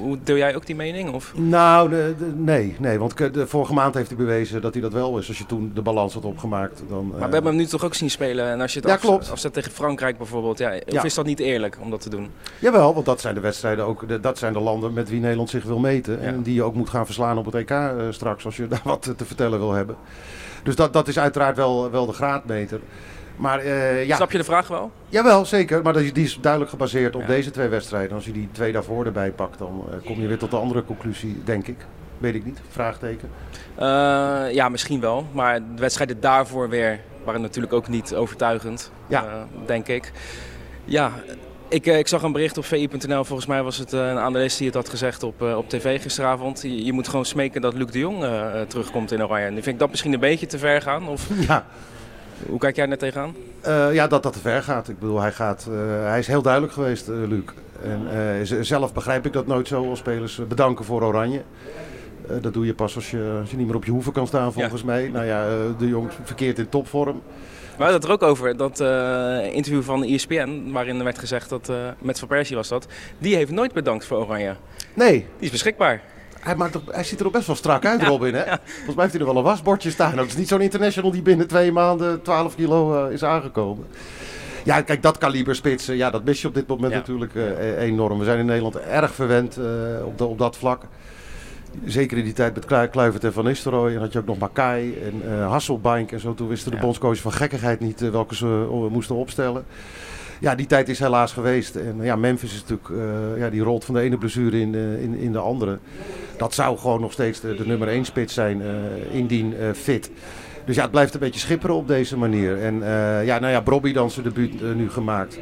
Hoe 0.00 0.18
deel 0.24 0.36
jij 0.36 0.56
ook 0.56 0.66
die 0.66 0.74
mening? 0.74 1.12
Of? 1.12 1.32
Nou, 1.36 1.88
de, 1.88 2.14
de, 2.18 2.24
nee, 2.24 2.76
nee. 2.78 2.98
Want 2.98 3.16
de 3.34 3.46
vorige 3.46 3.72
maand 3.72 3.94
heeft 3.94 4.08
hij 4.08 4.16
bewezen 4.16 4.62
dat 4.62 4.72
hij 4.72 4.82
dat 4.82 4.92
wel 4.92 5.18
is. 5.18 5.28
Als 5.28 5.38
je 5.38 5.46
toen 5.46 5.70
de 5.74 5.82
balans 5.82 6.14
had 6.14 6.24
opgemaakt. 6.24 6.82
Dan, 6.88 7.06
maar 7.06 7.18
uh... 7.18 7.26
we 7.26 7.32
hebben 7.32 7.50
hem 7.52 7.56
nu 7.56 7.66
toch 7.66 7.84
ook 7.84 7.94
zien 7.94 8.10
spelen. 8.10 8.50
En 8.50 8.60
als 8.60 8.72
je 8.72 8.78
het 8.78 8.88
ja, 8.88 8.94
af, 8.94 9.00
klopt. 9.00 9.30
afzet 9.30 9.52
tegen 9.52 9.72
Frankrijk 9.72 10.18
bijvoorbeeld. 10.18 10.58
Ja, 10.58 10.74
of 10.74 10.92
ja. 10.92 11.02
is 11.02 11.14
dat 11.14 11.26
niet 11.26 11.40
eerlijk 11.40 11.78
om 11.80 11.90
dat 11.90 12.00
te 12.00 12.10
doen? 12.10 12.30
Jawel, 12.58 12.94
want 12.94 13.06
dat 13.06 13.20
zijn 13.20 13.34
de 13.34 13.40
wedstrijden 13.40 13.84
ook. 13.84 14.22
Dat 14.22 14.38
zijn 14.38 14.52
de 14.52 14.60
landen 14.60 14.92
met 14.92 15.08
wie 15.08 15.20
Nederland 15.20 15.50
zich 15.50 15.64
wil 15.64 15.78
meten. 15.78 16.20
Ja. 16.20 16.26
En 16.26 16.42
die 16.42 16.54
je 16.54 16.62
ook 16.62 16.74
moet 16.74 16.90
gaan 16.90 17.06
verslaan 17.06 17.38
op 17.38 17.44
het 17.44 17.54
EK 17.54 17.70
uh, 17.70 17.90
straks. 18.10 18.44
Als 18.44 18.56
je 18.56 18.68
daar 18.74 18.80
wat 18.84 19.12
te 19.16 19.24
vertellen 19.24 19.58
wil 19.58 19.72
hebben. 19.72 19.96
Dus 20.62 20.76
dat, 20.76 20.92
dat 20.92 21.08
is 21.08 21.18
uiteraard 21.18 21.56
wel, 21.56 21.90
wel 21.90 22.06
de 22.06 22.12
graadmeter. 22.12 22.80
Maar, 23.36 23.64
uh, 23.64 24.06
ja. 24.06 24.16
Snap 24.16 24.30
je 24.30 24.38
de 24.38 24.44
vraag 24.44 24.68
wel? 24.68 24.90
Jawel, 25.08 25.44
zeker. 25.44 25.82
Maar 25.82 25.92
die 25.92 26.12
is 26.12 26.38
duidelijk 26.40 26.70
gebaseerd 26.70 27.14
op 27.14 27.20
ja. 27.20 27.26
deze 27.26 27.50
twee 27.50 27.68
wedstrijden. 27.68 28.14
Als 28.14 28.24
je 28.24 28.32
die 28.32 28.48
twee 28.52 28.72
daarvoor 28.72 29.06
erbij 29.06 29.30
pakt, 29.30 29.58
dan 29.58 29.84
uh, 29.88 30.06
kom 30.06 30.20
je 30.20 30.26
weer 30.26 30.38
tot 30.38 30.50
de 30.50 30.56
andere 30.56 30.84
conclusie, 30.84 31.42
denk 31.44 31.66
ik. 31.66 31.76
Weet 32.18 32.34
ik 32.34 32.44
niet. 32.44 32.60
Vraagteken. 32.68 33.30
Uh, 33.78 33.84
ja, 34.52 34.68
misschien 34.68 35.00
wel. 35.00 35.26
Maar 35.32 35.58
de 35.60 35.80
wedstrijden 35.80 36.20
daarvoor 36.20 36.68
weer 36.68 37.00
waren 37.24 37.40
natuurlijk 37.40 37.72
ook 37.72 37.88
niet 37.88 38.14
overtuigend. 38.14 38.90
Ja. 39.06 39.46
denk 39.66 39.88
ik. 39.88 40.12
Ja, 40.84 41.12
ik, 41.68 41.86
ik, 41.86 42.08
zag 42.08 42.22
een 42.22 42.32
bericht 42.32 42.58
op 42.58 42.64
vi.nl. 42.64 43.24
Volgens 43.24 43.48
mij 43.48 43.62
was 43.62 43.78
het 43.78 43.92
een 43.92 44.18
analist 44.18 44.58
die 44.58 44.66
het 44.66 44.76
had 44.76 44.88
gezegd 44.88 45.22
op, 45.22 45.42
op 45.42 45.68
tv 45.68 46.02
gisteravond. 46.02 46.62
Je, 46.62 46.84
je, 46.84 46.92
moet 46.92 47.08
gewoon 47.08 47.24
smeken 47.24 47.60
dat 47.60 47.74
Luc 47.74 47.90
de 47.90 47.98
Jong 47.98 48.24
terugkomt 48.68 49.12
in 49.12 49.22
Oranje. 49.22 49.48
Nu 49.48 49.54
vind 49.54 49.66
ik 49.66 49.78
dat 49.78 49.90
misschien 49.90 50.12
een 50.12 50.20
beetje 50.20 50.46
te 50.46 50.58
ver 50.58 50.82
gaan. 50.82 51.08
Of... 51.08 51.28
Ja. 51.48 51.66
Hoe 52.48 52.58
kijk 52.58 52.76
jij 52.76 52.86
net 52.86 52.98
tegenaan? 52.98 53.34
Uh, 53.66 53.94
ja, 53.94 54.06
dat 54.06 54.22
dat 54.22 54.32
te 54.32 54.38
ver 54.38 54.62
gaat. 54.62 54.88
Ik 54.88 54.98
bedoel, 54.98 55.20
hij, 55.20 55.32
gaat, 55.32 55.66
uh, 55.70 55.76
hij 56.08 56.18
is 56.18 56.26
heel 56.26 56.42
duidelijk 56.42 56.72
geweest, 56.72 57.08
uh, 57.08 57.16
Luc. 57.28 57.42
En 57.82 58.66
zelf 58.66 58.92
begrijp 58.92 59.26
ik 59.26 59.32
dat 59.32 59.46
nooit 59.46 59.68
zo 59.68 59.88
als 59.88 59.98
spelers 59.98 60.40
bedanken 60.48 60.84
voor 60.84 61.02
Oranje. 61.02 61.42
dat 62.40 62.54
doe 62.54 62.66
je 62.66 62.74
pas 62.74 62.94
als 62.94 63.10
je, 63.10 63.36
als 63.40 63.50
je 63.50 63.56
niet 63.56 63.66
meer 63.66 63.76
op 63.76 63.84
je 63.84 63.90
hoeven 63.90 64.12
kan 64.12 64.26
staan, 64.26 64.52
volgens 64.52 64.80
ja. 64.80 64.86
mij. 64.86 65.08
Nou 65.08 65.24
ja, 65.24 65.46
de 65.78 65.88
jong 65.88 66.10
verkeert 66.22 66.58
in 66.58 66.68
topvorm. 66.68 67.22
We 67.76 67.82
hadden 67.82 67.94
het 67.94 68.04
er 68.04 68.10
ook 68.10 68.22
over, 68.22 68.56
dat 68.56 68.80
interview 69.52 69.82
van 69.82 70.00
de 70.00 70.06
ESPN, 70.06 70.70
waarin 70.72 71.04
werd 71.04 71.18
gezegd 71.18 71.48
dat, 71.48 71.72
met 71.98 72.18
Van 72.18 72.28
Persie 72.28 72.56
was 72.56 72.68
dat, 72.68 72.86
die 73.18 73.36
heeft 73.36 73.50
nooit 73.50 73.72
bedankt 73.72 74.06
voor 74.06 74.18
Oranje. 74.18 74.56
Nee. 74.94 75.12
Die 75.12 75.26
is 75.38 75.50
beschikbaar. 75.50 76.02
Hij, 76.44 76.56
maakt 76.56 76.78
hij 76.90 77.04
ziet 77.04 77.20
er 77.20 77.26
ook 77.26 77.32
best 77.32 77.46
wel 77.46 77.56
strak 77.56 77.84
uit, 77.84 78.02
Robin. 78.02 78.34
Hè? 78.34 78.44
Volgens 78.44 78.94
mij 78.94 79.04
heeft 79.04 79.12
hij 79.12 79.20
er 79.20 79.26
wel 79.26 79.36
een 79.36 79.42
wasbordje 79.42 79.90
staan. 79.90 80.18
Het 80.18 80.26
is 80.26 80.36
niet 80.36 80.48
zo'n 80.48 80.60
international 80.60 81.10
die 81.10 81.22
binnen 81.22 81.46
twee 81.46 81.72
maanden 81.72 82.22
12 82.22 82.54
kilo 82.54 83.06
uh, 83.06 83.12
is 83.12 83.24
aangekomen. 83.24 83.86
Ja, 84.64 84.80
kijk, 84.80 85.02
dat 85.02 85.18
kaliber 85.18 85.54
spitsen, 85.54 85.96
ja, 85.96 86.10
dat 86.10 86.24
mis 86.24 86.40
je 86.40 86.48
op 86.48 86.54
dit 86.54 86.66
moment 86.66 86.92
ja. 86.92 86.98
natuurlijk 86.98 87.34
uh, 87.34 87.80
enorm. 87.80 88.18
We 88.18 88.24
zijn 88.24 88.38
in 88.38 88.46
Nederland 88.46 88.76
erg 88.76 89.14
verwend 89.14 89.58
uh, 89.58 89.64
op, 90.04 90.18
de, 90.18 90.24
op 90.24 90.38
dat 90.38 90.56
vlak. 90.56 90.82
Zeker 91.84 92.18
in 92.18 92.24
die 92.24 92.32
tijd 92.32 92.54
met 92.54 92.90
Kluivert 92.90 93.24
en 93.24 93.32
Van 93.32 93.44
Nistelrooy. 93.44 93.94
En 93.94 94.00
had 94.00 94.12
je 94.12 94.18
ook 94.18 94.26
nog 94.26 94.38
Makai 94.38 94.98
en 95.02 95.22
uh, 95.28 95.50
Hasselbank 95.50 96.12
en 96.12 96.20
zo. 96.20 96.34
Toen 96.34 96.48
wisten 96.48 96.70
de 96.70 96.76
bondscoaches 96.76 97.20
van 97.20 97.32
gekkigheid 97.32 97.80
niet 97.80 98.10
welke 98.10 98.34
ze 98.34 98.46
moesten 98.90 99.14
opstellen. 99.14 99.64
Ja, 100.40 100.54
die 100.54 100.66
tijd 100.66 100.88
is 100.88 100.98
helaas 100.98 101.32
geweest. 101.32 101.76
En 101.76 101.96
ja, 102.02 102.16
Memphis 102.16 102.54
is 102.54 102.64
natuurlijk, 102.68 102.88
ja, 103.38 103.50
die 103.50 103.62
rolt 103.62 103.84
van 103.84 103.94
de 103.94 104.00
ene 104.00 104.18
blessure 104.18 104.60
in, 104.60 104.74
in, 104.74 105.14
in 105.14 105.32
de 105.32 105.38
andere. 105.38 105.78
Dat 106.36 106.54
zou 106.54 106.78
gewoon 106.78 107.00
nog 107.00 107.12
steeds 107.12 107.40
de, 107.40 107.62
nummer 107.64 107.88
1 107.88 108.04
spits 108.04 108.34
zijn, 108.34 108.62
indien 109.10 109.54
fit. 109.74 110.10
Dus 110.64 110.76
ja, 110.76 110.82
het 110.82 110.90
blijft 110.90 111.14
een 111.14 111.20
beetje 111.20 111.40
schipperen 111.40 111.76
op 111.76 111.88
deze 111.88 112.16
manier. 112.16 112.62
En 112.62 112.74
ja, 113.24 113.38
nou 113.38 113.52
ja, 113.52 113.62
Bobby 113.62 113.92
dan 113.92 114.10
zijn 114.10 114.24
debuut 114.24 114.76
nu 114.76 114.90
gemaakt. 114.90 115.38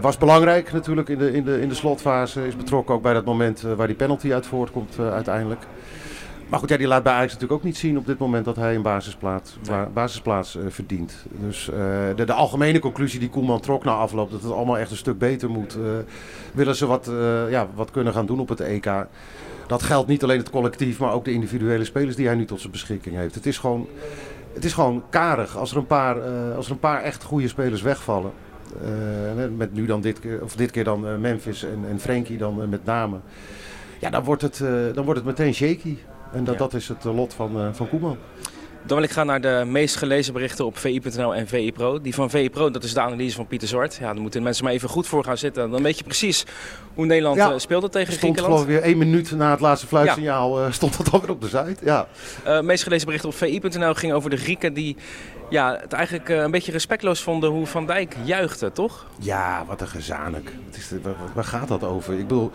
Was 0.00 0.18
belangrijk 0.18 0.72
natuurlijk 0.72 1.08
in 1.08 1.18
de, 1.18 1.32
in, 1.32 1.44
de, 1.44 1.60
in 1.60 1.68
de 1.68 1.74
slotfase. 1.74 2.46
Is 2.46 2.56
betrokken 2.56 2.94
ook 2.94 3.02
bij 3.02 3.14
dat 3.14 3.24
moment 3.24 3.60
waar 3.60 3.86
die 3.86 3.96
penalty 3.96 4.32
uit 4.32 4.46
voortkomt 4.46 4.98
uiteindelijk. 4.98 5.62
Maar 6.48 6.58
goed, 6.58 6.68
ja, 6.68 6.76
die 6.76 6.86
laat 6.86 7.02
bij 7.02 7.12
Ajax 7.12 7.32
natuurlijk 7.32 7.60
ook 7.60 7.66
niet 7.66 7.76
zien 7.76 7.98
op 7.98 8.06
dit 8.06 8.18
moment 8.18 8.44
dat 8.44 8.56
hij 8.56 8.74
een 8.74 8.82
basisplaats, 8.82 9.58
basisplaats 9.94 10.58
verdient. 10.68 11.26
Dus 11.30 11.64
de, 12.16 12.24
de, 12.24 12.32
algemene 12.32 12.78
conclusie 12.78 13.20
die 13.20 13.28
Koeman 13.28 13.60
trok 13.60 13.84
na 13.84 13.92
afloop, 13.92 14.30
dat 14.30 14.42
het 14.42 14.52
allemaal 14.52 14.78
echt 14.78 14.90
een 14.90 14.96
stuk 14.96 15.18
beter 15.18 15.50
moet. 15.50 15.78
willen 16.52 16.76
ze 16.76 16.86
wat, 16.86 17.10
ja, 17.50 17.68
wat 17.74 17.90
kunnen 17.90 18.12
gaan 18.12 18.26
doen 18.26 18.40
op 18.40 18.48
het 18.48 18.60
EK 18.60 19.06
dat 19.66 19.82
geldt 19.82 20.08
niet 20.08 20.22
alleen 20.22 20.38
het 20.38 20.50
collectief, 20.50 20.98
maar 20.98 21.12
ook 21.12 21.24
de 21.24 21.32
individuele 21.32 21.84
spelers 21.84 22.16
die 22.16 22.26
hij 22.26 22.34
nu 22.34 22.44
tot 22.44 22.60
zijn 22.60 22.72
beschikking 22.72 23.16
heeft. 23.16 23.34
Het 23.34 23.46
is 23.46 23.58
gewoon, 23.58 23.86
het 24.54 24.64
is 24.64 24.72
gewoon 24.72 25.02
karig 25.10 25.56
als 25.56 25.70
er 25.70 25.76
een 25.76 25.86
paar, 25.86 26.20
als 26.56 26.66
er 26.66 26.72
een 26.72 26.78
paar 26.78 27.02
echt 27.02 27.22
goede 27.22 27.48
spelers 27.48 27.82
wegvallen. 27.82 28.30
Met 29.56 29.72
nu 29.72 29.86
dan 29.86 30.00
dit 30.00 30.20
keer, 30.20 30.42
of 30.42 30.56
dit 30.56 30.70
keer 30.70 30.84
dan 30.84 31.20
Memphis 31.20 31.64
en, 31.64 31.84
en 31.88 32.00
Frenkie 32.00 32.38
dan 32.38 32.68
met 32.68 32.84
name. 32.84 33.16
Ja, 34.00 34.10
dan 34.10 34.24
wordt 34.24 34.42
het, 34.42 34.58
dan 34.94 35.04
wordt 35.04 35.20
het 35.20 35.24
meteen 35.24 35.54
shaky. 35.54 35.96
En 36.36 36.44
dat, 36.44 36.54
ja. 36.54 36.60
dat 36.60 36.74
is 36.74 36.88
het 36.88 37.04
lot 37.04 37.34
van, 37.34 37.74
van 37.74 37.88
Koeman. 37.88 38.18
Dan 38.86 38.96
wil 38.96 39.06
ik 39.06 39.12
gaan 39.12 39.26
naar 39.26 39.40
de 39.40 39.62
meest 39.66 39.96
gelezen 39.96 40.32
berichten 40.32 40.66
op 40.66 40.78
VI.nl 40.78 41.34
en 41.34 41.46
VI 41.46 41.72
Pro. 41.72 42.00
Die 42.00 42.14
van 42.14 42.30
VI 42.30 42.50
Pro, 42.50 42.70
dat 42.70 42.84
is 42.84 42.94
de 42.94 43.00
analyse 43.00 43.36
van 43.36 43.46
Pieter 43.46 43.68
Zwart. 43.68 43.94
Ja, 43.94 44.12
daar 44.12 44.20
moeten 44.20 44.42
mensen 44.42 44.64
maar 44.64 44.72
even 44.72 44.88
goed 44.88 45.06
voor 45.06 45.24
gaan 45.24 45.38
zitten. 45.38 45.70
Dan 45.70 45.82
weet 45.82 45.98
je 45.98 46.04
precies 46.04 46.44
hoe 46.94 47.06
Nederland 47.06 47.36
ja, 47.36 47.58
speelde 47.58 47.88
tegen 47.88 48.12
stond 48.12 48.20
Griekenland. 48.20 48.54
geloof 48.54 48.76
ik 48.76 48.82
weer 48.82 48.90
één 48.90 48.98
minuut 48.98 49.30
na 49.30 49.50
het 49.50 49.60
laatste 49.60 49.86
fluitsignaal 49.86 50.60
ja. 50.60 50.70
stond 50.70 50.96
dat 50.96 51.12
alweer 51.12 51.30
op 51.30 51.40
de 51.40 51.48
site. 51.48 51.76
Ja. 51.84 52.06
Uh, 52.46 52.60
meest 52.60 52.82
gelezen 52.82 53.06
berichten 53.06 53.28
op 53.30 53.36
VI.nl 53.36 53.94
ging 53.94 54.12
over 54.12 54.30
de 54.30 54.36
Grieken 54.36 54.74
die 54.74 54.96
ja, 55.50 55.78
het 55.80 55.92
eigenlijk 55.92 56.28
een 56.28 56.50
beetje 56.50 56.72
respectloos 56.72 57.20
vonden 57.20 57.50
hoe 57.50 57.66
Van 57.66 57.86
Dijk 57.86 58.16
juichte, 58.24 58.72
toch? 58.72 59.06
Ja, 59.18 59.64
wat 59.66 59.80
een 59.80 59.88
gezanik. 59.88 60.52
Waar, 61.02 61.14
waar 61.34 61.44
gaat 61.44 61.68
dat 61.68 61.84
over? 61.84 62.12
Ik 62.12 62.28
bedoel... 62.28 62.52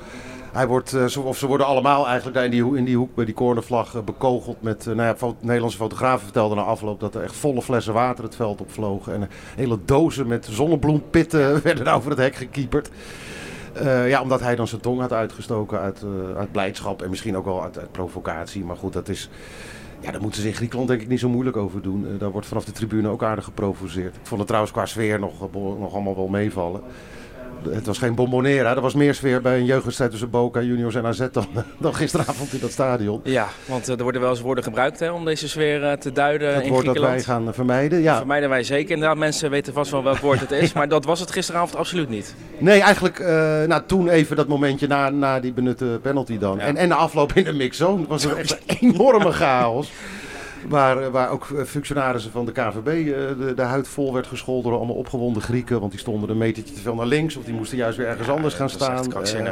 Hij 0.52 0.68
wordt, 0.68 1.18
of 1.18 1.38
ze 1.38 1.48
worden 1.48 1.66
allemaal 1.66 2.06
eigenlijk 2.06 2.36
daar 2.36 2.46
in 2.46 2.52
die, 2.52 2.78
in 2.78 2.86
die 2.86 2.98
hoek 2.98 3.16
bij 3.16 3.26
die 3.26 3.34
cornervlag 3.34 4.04
bekogeld 4.04 4.62
met, 4.62 4.86
nou 4.86 5.02
ja, 5.02 5.16
Nederlandse 5.40 5.78
fotografen 5.78 6.24
vertelden 6.24 6.58
na 6.58 6.64
afloop 6.64 7.00
dat 7.00 7.16
er 7.16 7.24
echt 7.24 7.36
volle 7.36 7.62
flessen 7.62 7.94
water 7.94 8.24
het 8.24 8.36
veld 8.36 8.62
opvlogen. 8.62 9.14
En 9.14 9.30
hele 9.56 9.78
dozen 9.86 10.28
met 10.28 10.48
zonnebloempitten 10.50 11.62
werden 11.64 11.88
over 11.88 12.10
het 12.10 12.20
hek 12.20 12.36
gekieperd. 12.36 12.90
Ja, 13.84 14.22
omdat 14.22 14.40
hij 14.40 14.56
dan 14.56 14.68
zijn 14.68 14.82
tong 14.82 15.00
had 15.00 15.14
uitgestoken 15.14 15.80
uit, 15.80 16.04
uit 16.38 16.52
blijdschap 16.52 17.02
en 17.02 17.10
misschien 17.10 17.38
ook 17.38 17.46
wel 17.46 17.64
uit, 17.64 17.92
provocatie. 17.92 18.64
Maar 18.64 18.78
goed, 18.78 18.94
dat 18.94 19.10
is. 19.10 19.30
Ja, 20.00 20.12
daar 20.12 20.22
moeten 20.22 20.42
ze 20.42 20.48
in 20.48 20.54
Griekenland 20.54 20.90
denk 20.90 21.02
ik 21.02 21.08
niet 21.08 21.20
zo 21.20 21.30
moeilijk 21.30 21.58
over 21.58 21.82
doen. 21.82 22.08
Daar 22.20 22.32
wordt 22.32 22.48
vanaf 22.48 22.66
de 22.66 22.72
tribune 22.72 23.10
ook 23.10 23.24
aardig 23.24 23.44
geprovoceerd. 23.44 24.16
Ik 24.16 24.22
vond 24.24 24.40
het 24.40 24.48
trouwens 24.48 24.74
qua 24.74 24.86
sfeer 24.86 25.20
nog, 25.20 25.52
nog 25.80 25.94
allemaal 25.94 26.16
wel 26.16 26.28
meevallen 26.28 26.82
het 27.70 27.86
was 27.86 27.98
geen 27.98 28.16
bombonera. 28.16 28.76
Er 28.76 28.82
was 28.82 28.94
meer 28.94 29.14
sfeer 29.14 29.42
bij 29.42 29.58
een 29.58 29.66
jeugdwedstrijd 29.66 30.12
tussen 30.12 30.30
Boca 30.30 30.62
Juniors 30.62 30.96
en 30.96 31.06
AZ 31.06 31.28
dan, 31.32 31.46
dan 31.80 31.96
gisteravond 31.96 32.54
in 32.54 32.60
dat 32.60 32.72
stadion. 32.72 33.22
Ja, 33.24 33.48
want 33.66 33.88
er 33.88 34.04
worden 34.04 34.22
wel 34.22 34.30
eens 34.30 34.42
woorden 34.42 34.64
gebruikt 34.64 35.00
hè, 35.00 35.12
om 35.12 35.26
deze 35.26 35.50
sfeer 35.50 35.98
te 36.00 36.12
duiden 36.12 36.54
Het 36.54 36.64
in 36.64 36.72
woord 36.72 36.86
dat 36.86 36.98
wij 36.98 37.22
gaan 37.22 37.54
vermijden, 37.54 38.00
ja. 38.00 38.10
Dat 38.10 38.18
vermijden 38.18 38.50
wij 38.50 38.64
zeker. 38.64 38.92
Inderdaad, 38.92 39.18
mensen 39.18 39.50
weten 39.50 39.74
vast 39.74 39.92
wel 39.92 40.04
welk 40.04 40.18
woord 40.18 40.40
het 40.40 40.52
is. 40.52 40.74
Maar 40.82 40.90
dat 40.90 41.06
was 41.06 41.20
het 41.20 41.32
gisteravond 41.32 41.76
absoluut 41.76 42.10
niet. 42.10 42.36
Nee, 42.58 42.82
eigenlijk 42.82 43.20
uh, 43.20 43.28
nou, 43.64 43.82
toen 43.86 44.10
even 44.10 44.36
dat 44.36 44.48
momentje 44.48 44.88
na, 44.88 45.10
na 45.10 45.40
die 45.40 45.54
benutte 45.54 46.00
penalty 46.02 46.38
dan. 46.38 46.58
Ja. 46.58 46.64
En, 46.64 46.78
en 46.78 46.90
de 46.90 46.96
afloop 46.96 47.34
in 47.34 47.44
de 47.44 47.54
mixzone 47.54 48.08
was 48.08 48.24
er 48.24 48.38
echt 48.38 48.52
een 48.52 48.78
enorme 48.80 49.32
chaos. 49.32 49.92
Waar, 50.70 51.12
waar 51.12 51.30
ook 51.30 51.48
functionarissen 51.66 52.32
van 52.32 52.46
de 52.46 52.52
KVB 52.52 53.06
de, 53.06 53.54
de 53.56 53.62
huid 53.62 53.88
vol 53.88 54.14
werd 54.14 54.28
gescholden 54.28 54.70
door 54.70 54.80
allemaal 54.80 54.96
opgewonden 54.96 55.42
Grieken. 55.42 55.80
Want 55.80 55.92
die 55.92 56.00
stonden 56.00 56.30
een 56.30 56.38
metertje 56.38 56.74
te 56.74 56.82
veel 56.82 56.96
naar 56.96 57.06
links 57.06 57.36
of 57.36 57.44
die 57.44 57.54
moesten 57.54 57.78
juist 57.78 57.98
weer 57.98 58.08
ergens 58.08 58.28
ja, 58.28 58.34
anders 58.34 58.54
gaan 58.54 58.70
staan. 58.70 59.06
Uh, 59.06 59.52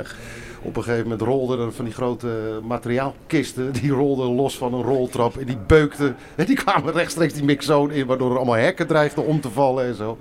op 0.61 0.75
een 0.75 0.83
gegeven 0.83 1.03
moment 1.03 1.21
rolden 1.21 1.59
er 1.59 1.71
van 1.73 1.85
die 1.85 1.94
grote 1.94 2.59
materiaalkisten. 2.63 3.71
Die 3.81 3.91
rolden 3.91 4.35
los 4.35 4.57
van 4.57 4.73
een 4.73 4.83
roltrap 4.83 5.38
en 5.38 5.45
die 5.45 5.57
beukten. 5.67 6.15
En 6.35 6.45
die 6.45 6.56
kwamen 6.56 6.94
rechtstreeks 6.94 7.33
die 7.33 7.44
mixzone 7.44 7.94
in, 7.94 8.05
waardoor 8.05 8.31
er 8.31 8.38
allemaal 8.38 8.55
hekken 8.55 8.88
dreigden 8.88 9.25
om 9.25 9.41
te 9.41 9.50
vallen 9.50 9.85
en 9.85 9.95
zo. 9.95 10.17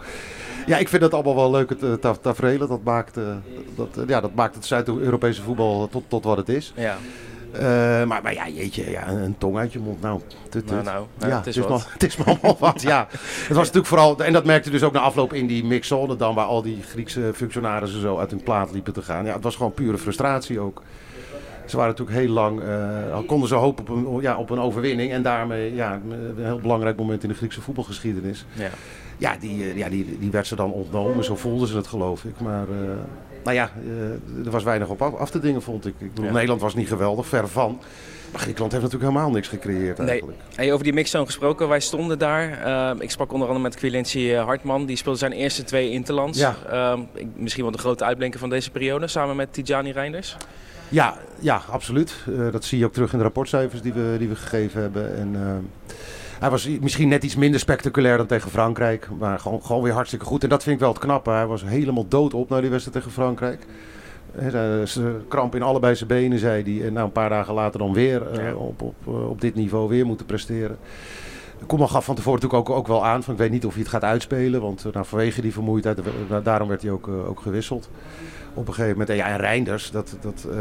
Ja, 0.66 0.76
ik 0.76 0.88
vind 0.88 1.02
dat 1.02 1.14
allemaal 1.14 1.34
wel 1.34 1.50
leuke 1.50 1.98
taf 1.98 2.18
tafereelen. 2.18 2.68
Dat 2.68 2.82
maakt, 2.82 3.16
uh, 3.16 3.24
dat, 3.74 3.88
ja, 4.06 4.20
dat 4.20 4.34
maakt 4.34 4.54
het 4.54 4.66
Zuid-Europese 4.66 5.42
voetbal 5.42 5.88
tot, 5.88 6.04
tot 6.08 6.24
wat 6.24 6.36
het 6.36 6.48
is. 6.48 6.72
Ja. 6.76 6.96
Uh, 7.54 7.60
maar, 8.04 8.22
maar 8.22 8.34
ja, 8.34 8.48
jeetje, 8.48 8.90
ja, 8.90 9.08
een, 9.08 9.18
een 9.18 9.38
tong 9.38 9.56
uit 9.56 9.72
je 9.72 9.78
mond. 9.78 10.00
Nou, 10.00 10.20
tut, 10.48 10.66
tut. 10.66 10.82
Nou, 10.82 10.84
nou, 10.84 11.06
ja, 11.18 11.36
het 11.36 11.46
is 11.46 11.56
het, 11.56 11.64
is 11.64 11.70
wat. 11.70 11.78
maar, 11.78 11.92
het 11.98 12.02
is 12.02 12.16
maar 12.16 12.26
allemaal 12.26 12.56
wat. 12.58 12.82
Ja. 12.82 13.06
Het 13.48 13.56
was 13.56 13.66
natuurlijk 13.66 13.86
vooral, 13.86 14.18
en 14.18 14.32
dat 14.32 14.44
merkte 14.44 14.70
dus 14.70 14.82
ook 14.82 14.92
na 14.92 15.00
afloop 15.00 15.32
in 15.32 15.46
die 15.46 15.64
mixzone 15.64 16.16
dan, 16.16 16.34
waar 16.34 16.46
al 16.46 16.62
die 16.62 16.82
Griekse 16.82 17.30
functionarissen 17.34 18.00
zo 18.00 18.18
uit 18.18 18.30
hun 18.30 18.42
plaat 18.42 18.72
liepen 18.72 18.92
te 18.92 19.02
gaan. 19.02 19.24
Ja, 19.24 19.32
het 19.34 19.42
was 19.42 19.56
gewoon 19.56 19.74
pure 19.74 19.98
frustratie 19.98 20.60
ook. 20.60 20.82
Ze 21.70 21.76
waren 21.76 21.90
natuurlijk 21.90 22.18
heel 22.18 22.28
lang, 22.28 22.62
uh, 22.62 23.18
konden 23.26 23.48
ze 23.48 23.54
hopen 23.54 23.84
op 23.88 24.16
een, 24.16 24.20
ja, 24.22 24.36
op 24.36 24.50
een 24.50 24.60
overwinning. 24.60 25.12
En 25.12 25.22
daarmee 25.22 25.74
ja, 25.74 26.00
een 26.10 26.44
heel 26.44 26.58
belangrijk 26.60 26.96
moment 26.96 27.22
in 27.22 27.28
de 27.28 27.34
Griekse 27.34 27.60
voetbalgeschiedenis. 27.60 28.44
Ja. 28.52 28.68
Ja, 29.18 29.36
die, 29.40 29.76
ja 29.76 29.88
die, 29.88 30.18
die 30.18 30.30
werd 30.30 30.46
ze 30.46 30.56
dan 30.56 30.72
ontnomen, 30.72 31.24
zo 31.24 31.36
voelden 31.36 31.68
ze 31.68 31.76
het 31.76 31.86
geloof 31.86 32.24
ik. 32.24 32.40
Maar 32.40 32.68
uh, 32.68 32.76
nou 33.44 33.56
ja, 33.56 33.70
uh, 33.84 34.44
er 34.44 34.50
was 34.50 34.62
weinig 34.62 34.88
op 34.88 35.02
af, 35.02 35.30
te 35.30 35.40
dingen 35.40 35.62
vond 35.62 35.86
ik. 35.86 35.94
Ik 35.98 36.08
bedoel, 36.14 36.24
Ja. 36.24 36.32
Nederland 36.32 36.60
was 36.60 36.74
niet 36.74 36.88
geweldig, 36.88 37.26
ver 37.26 37.48
van. 37.48 37.80
Maar 38.32 38.40
Griekenland 38.40 38.72
heeft 38.72 38.84
natuurlijk 38.84 39.10
helemaal 39.12 39.32
niks 39.34 39.48
gecreëerd 39.48 39.98
Nee. 39.98 40.08
eigenlijk. 40.08 40.38
Hey, 40.54 40.72
over 40.72 40.84
die 40.84 40.92
mixzone 40.92 41.26
gesproken, 41.26 41.68
wij 41.68 41.80
stonden 41.80 42.18
daar. 42.18 42.62
Ehm, 42.62 43.00
ik 43.00 43.10
sprak 43.10 43.32
onder 43.32 43.48
andere 43.48 43.68
met 43.68 43.76
Quilinci 43.76 44.34
eh, 44.34 44.44
Hartman. 44.44 44.86
Die 44.86 44.96
speelde 44.96 45.18
zijn 45.18 45.32
eerste 45.32 45.64
twee 45.64 45.90
interlands. 45.90 46.38
Ja. 46.38 46.56
Ehm, 46.70 47.00
misschien 47.34 47.62
wel 47.62 47.72
de 47.72 47.78
grote 47.78 48.04
uitblinker 48.04 48.40
van 48.40 48.48
deze 48.50 48.70
periode, 48.70 49.06
samen 49.06 49.36
met 49.36 49.52
Tijani 49.52 49.92
Reinders. 49.92 50.36
Ja, 50.88 51.16
ja 51.38 51.62
absoluut. 51.70 52.14
Eh, 52.26 52.52
dat 52.52 52.64
zie 52.64 52.78
je 52.78 52.84
ook 52.84 52.92
terug 52.92 53.12
in 53.12 53.18
de 53.18 53.24
rapportcijfers 53.24 53.82
die 53.82 53.92
we, 53.92 54.14
die 54.18 54.28
we 54.28 54.36
gegeven 54.36 54.80
hebben. 54.80 55.16
En, 55.16 55.34
eh, 55.34 55.94
hij 56.40 56.50
was 56.50 56.68
misschien 56.80 57.08
net 57.08 57.24
iets 57.24 57.36
minder 57.36 57.60
spectaculair 57.60 58.16
dan 58.16 58.26
tegen 58.26 58.50
Frankrijk. 58.50 59.08
Maar 59.18 59.38
gewoon, 59.38 59.62
gewoon 59.64 59.82
weer 59.82 59.92
hartstikke 59.92 60.24
goed. 60.24 60.42
En 60.42 60.48
dat 60.48 60.62
vind 60.62 60.74
ik 60.74 60.80
wel 60.80 60.90
het 60.92 60.98
knappe. 60.98 61.30
Hij 61.30 61.46
was 61.46 61.64
helemaal 61.64 62.08
doodop 62.08 62.48
na 62.48 62.60
die 62.60 62.70
wedstrijd 62.70 62.96
tegen 62.96 63.12
Frankrijk. 63.12 63.66
Ze- 64.86 65.20
Kramp 65.28 65.54
in 65.54 65.62
allebei 65.62 65.94
zijn 65.94 66.08
benen, 66.08 66.38
zei 66.38 66.62
hij. 66.62 66.86
En 66.86 66.92
nou, 66.92 67.06
een 67.06 67.12
paar 67.12 67.28
dagen 67.28 67.54
later 67.54 67.78
dan 67.78 67.92
weer 67.92 68.30
eh, 68.30 68.60
op, 68.60 68.82
op, 68.82 69.06
op 69.06 69.40
dit 69.40 69.54
niveau 69.54 69.88
weer 69.88 70.06
moeten 70.06 70.26
presteren. 70.26 70.78
Koeman 71.66 71.88
gaf 71.88 72.04
van 72.04 72.14
tevoren 72.14 72.40
natuurlijk 72.40 72.68
ook, 72.70 72.76
ook 72.76 72.86
wel 72.86 73.04
aan. 73.06 73.22
Van, 73.22 73.32
ik 73.34 73.40
weet 73.40 73.50
niet 73.50 73.64
of 73.66 73.72
hij 73.72 73.82
het 73.82 73.90
gaat 73.90 74.04
uitspelen. 74.04 74.60
Want 74.60 74.84
nou, 74.92 75.06
vanwege 75.06 75.40
die 75.40 75.52
vermoeidheid, 75.52 75.98
daarom 76.42 76.68
werd 76.68 76.82
hij 76.82 76.90
ook, 76.90 77.08
ook 77.08 77.40
gewisseld 77.40 77.90
op 78.58 78.68
een 78.68 78.74
gegeven 78.74 78.98
moment. 78.98 79.10
En, 79.10 79.16
ja, 79.16 79.26
en 79.26 79.36
Reinders, 79.36 79.90
dat, 79.90 80.16
dat, 80.20 80.46
eh, 80.50 80.58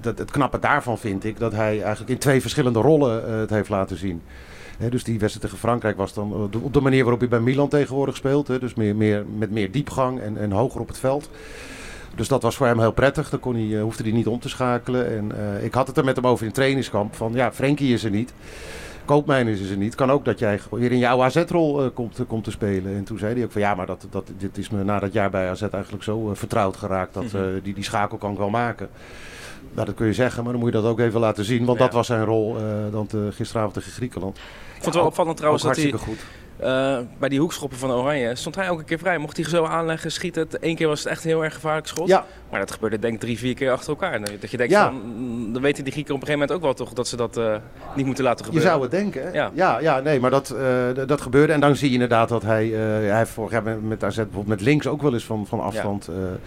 dat, 0.00 0.18
het 0.18 0.30
knappe 0.30 0.58
daarvan 0.58 0.98
vind 0.98 1.24
ik 1.24 1.38
dat 1.38 1.52
hij 1.52 1.80
eigenlijk 1.80 2.10
in 2.10 2.18
twee 2.18 2.40
verschillende 2.40 2.80
rollen 2.80 3.26
eh, 3.26 3.38
het 3.38 3.50
heeft 3.50 3.68
laten 3.68 3.96
zien. 3.96 4.22
Dus 4.90 5.04
die 5.04 5.18
wedstrijd 5.18 5.40
tegen 5.40 5.58
Frankrijk 5.58 5.96
was 5.96 6.14
dan 6.14 6.32
eh, 6.32 6.62
op 6.62 6.72
de 6.72 6.80
manier 6.80 7.02
waarop 7.02 7.20
hij 7.20 7.28
bij 7.28 7.40
Milan 7.40 7.68
tegenwoordig 7.68 8.16
speelt. 8.16 8.46
Dus 8.46 8.74
meer, 8.74 8.96
meer, 8.96 9.24
met 9.36 9.50
meer 9.50 9.70
diepgang 9.70 10.20
en, 10.20 10.36
en 10.36 10.52
hoger 10.52 10.80
op 10.80 10.88
het 10.88 10.98
veld. 10.98 11.30
Dus 12.14 12.28
dat 12.28 12.42
was 12.42 12.56
voor 12.56 12.66
hem 12.66 12.78
heel 12.78 12.92
prettig. 12.92 13.30
Dan 13.30 13.40
kon 13.40 13.54
hij, 13.54 13.80
hoefde 13.80 14.02
hij 14.02 14.12
niet 14.12 14.26
om 14.26 14.40
te 14.40 14.48
schakelen. 14.48 15.16
En 15.16 15.32
ik 15.64 15.74
had 15.74 15.86
het 15.86 15.96
er 15.96 16.04
met 16.04 16.16
hem 16.16 16.26
over 16.26 16.46
in 16.46 16.52
trainingskamp. 16.52 17.14
Van 17.14 17.32
ja, 17.34 17.52
Frenkie 17.52 17.92
is 17.92 18.04
er 18.04 18.10
niet. 18.10 18.32
Koopmijn 19.04 19.46
is 19.48 19.70
er 19.70 19.76
niet. 19.76 19.94
Kan 19.94 20.10
ook 20.10 20.24
dat 20.24 20.38
jij 20.38 20.60
weer 20.70 20.92
in 20.92 20.98
jouw 20.98 21.22
AZ-rol 21.22 21.82
eh, 21.84 21.90
komt, 21.94 22.18
komt 22.28 22.44
te 22.44 22.50
spelen. 22.50 22.94
En 22.96 23.04
toen 23.04 23.18
zei 23.18 23.34
hij 23.34 23.44
ook 23.44 23.52
van 23.52 23.60
ja, 23.60 23.74
maar 23.74 23.86
dat, 23.86 24.06
dat, 24.10 24.30
dit 24.38 24.58
is 24.58 24.70
me 24.70 24.84
na 24.84 24.98
dat 24.98 25.12
jaar 25.12 25.30
bij 25.30 25.48
AZ 25.50 25.62
eigenlijk 25.62 26.02
zo 26.04 26.30
eh, 26.30 26.36
vertrouwd 26.36 26.76
geraakt. 26.76 27.14
Dat 27.14 27.22
Mhm. 27.24 27.36
eh, 27.36 27.42
die, 27.62 27.74
die 27.74 27.84
schakel 27.84 28.18
kan 28.18 28.32
ik 28.32 28.38
wel 28.38 28.50
maken. 28.50 28.88
Nou, 29.72 29.86
dat 29.86 29.94
kun 29.94 30.06
je 30.06 30.12
zeggen, 30.12 30.42
maar 30.42 30.52
dan 30.52 30.60
moet 30.62 30.72
je 30.72 30.80
dat 30.80 30.90
ook 30.90 31.00
even 31.00 31.20
laten 31.20 31.44
zien. 31.44 31.64
Want 31.64 31.78
Ja. 31.78 31.84
dat 31.84 31.94
was 31.94 32.06
zijn 32.06 32.24
rol 32.24 32.56
eh, 32.56 32.62
dan 32.90 33.06
te, 33.06 33.28
gisteravond 33.32 33.74
tegen 33.74 33.92
Griekenland. 33.92 34.36
Ik 34.36 34.42
vond 34.72 34.84
het 34.84 34.94
wel 34.94 35.04
opvallend 35.04 35.36
trouwens 35.36 35.62
dat 35.64 35.76
hij, 35.76 35.84
hartstikke 35.84 36.10
goed. 36.12 36.26
Uh, 36.60 36.98
bij 37.18 37.28
die 37.28 37.40
hoekschoppen 37.40 37.78
van 37.78 37.90
Oranje 37.90 38.34
stond 38.34 38.54
hij 38.54 38.64
elke 38.64 38.84
keer 38.84 38.98
vrij. 38.98 39.18
Mocht 39.18 39.36
hij 39.36 39.46
zo 39.46 39.64
aanleggen, 39.64 40.12
schieten. 40.12 40.48
Eén 40.60 40.76
keer 40.76 40.88
was 40.88 40.98
het 40.98 41.08
echt 41.08 41.24
een 41.24 41.30
heel 41.30 41.44
erg 41.44 41.54
gevaarlijk 41.54 41.86
schot. 41.86 42.08
Ja. 42.08 42.24
Maar 42.50 42.60
dat 42.60 42.70
gebeurde 42.70 42.98
denk 42.98 43.14
ik 43.14 43.20
drie, 43.20 43.38
vier 43.38 43.54
keer 43.54 43.70
achter 43.70 43.88
elkaar. 43.88 44.20
Dat 44.40 44.50
je 44.50 44.56
denkt, 44.56 44.72
ja. 44.72 44.84
van, 44.84 44.94
mm, 44.94 45.52
dan 45.52 45.62
weten 45.62 45.84
die 45.84 45.92
Grieken 45.92 46.14
op 46.14 46.20
een 46.20 46.26
gegeven 46.26 46.48
moment 46.48 46.52
ook 46.52 46.76
wel 46.76 46.86
toch 46.86 46.94
dat 46.94 47.08
ze 47.08 47.16
dat 47.16 47.36
uh, 47.36 47.56
niet 47.94 48.06
moeten 48.06 48.24
laten 48.24 48.44
gebeuren. 48.44 48.68
Je 48.68 48.74
zou 48.74 48.82
het 48.82 48.90
denken. 48.90 49.32
Ja, 49.32 49.50
ja, 49.54 49.78
ja 49.80 50.00
nee, 50.00 50.20
maar 50.20 50.30
dat, 50.30 50.54
uh, 50.56 51.06
dat 51.06 51.20
gebeurde. 51.20 51.52
En 51.52 51.60
dan 51.60 51.76
zie 51.76 51.88
je 51.88 51.94
inderdaad 51.94 52.28
dat 52.28 52.42
hij, 52.42 52.68
hij 52.68 53.26
vorig 53.26 53.50
jaar 53.50 53.62
met 53.62 54.04
AZ 54.04 54.16
bijvoorbeeld 54.16 54.46
met 54.46 54.60
links 54.60 54.86
ook 54.86 55.02
wel 55.02 55.12
eens 55.12 55.24
van, 55.24 55.46
van 55.46 55.60
afstand... 55.60 56.08
Ja 56.12 56.38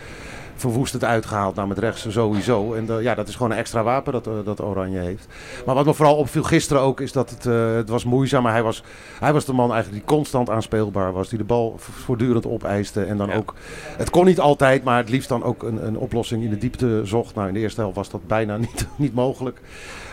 verwoestend 0.56 1.04
uitgehaald. 1.04 1.56
Nou, 1.56 1.68
met 1.68 1.78
rechts 1.78 2.06
sowieso. 2.10 2.74
En 2.74 2.86
de, 2.86 2.94
ja, 2.94 3.16
dat 3.16 3.28
is 3.28 3.36
gewoon 3.36 3.52
een 3.52 3.58
extra 3.58 3.84
wapen 3.84 4.14
dat, 4.14 4.28
eh, 4.28 4.34
dat 4.44 4.62
Oranje 4.62 5.00
heeft. 5.00 5.28
Maar 5.66 5.76
wat 5.76 5.86
me 5.86 5.94
vooral 5.94 6.16
opviel 6.16 6.44
gisteren 6.44 6.82
ook, 6.82 7.02
is 7.02 7.12
dat 7.12 7.30
het, 7.30 7.46
uh, 7.46 7.76
het 7.76 7.90
was 7.90 8.04
moeizaam. 8.04 8.44
Maar 8.44 8.52
hij 8.52 8.64
was, 8.64 8.84
hij 9.20 9.34
was 9.34 9.46
de 9.46 9.54
man 9.54 9.74
eigenlijk 9.74 10.06
die 10.06 10.16
constant 10.16 10.50
aanspeelbaar 10.50 11.14
was. 11.14 11.30
Die 11.30 11.38
de 11.38 11.44
bal 11.44 11.76
voortdurend 11.78 12.48
opeiste. 12.48 13.04
En 13.04 13.18
dan 13.18 13.32
ook, 13.32 13.54
het 13.98 14.10
kon 14.10 14.26
niet 14.26 14.40
altijd, 14.40 14.84
maar 14.84 14.98
het 14.98 15.10
liefst 15.10 15.30
dan 15.30 15.44
ook 15.44 15.64
een, 15.64 15.88
een 15.88 15.98
oplossing 15.98 16.44
in 16.44 16.50
de 16.50 16.58
diepte 16.58 17.02
zocht. 17.04 17.36
Nou, 17.36 17.48
in 17.48 17.54
de 17.54 17.60
eerste 17.60 17.82
helft 17.82 17.96
was 17.96 18.10
dat 18.10 18.28
bijna 18.28 18.58
niet, 18.66 18.88
niet 18.96 19.14
mogelijk. 19.14 19.62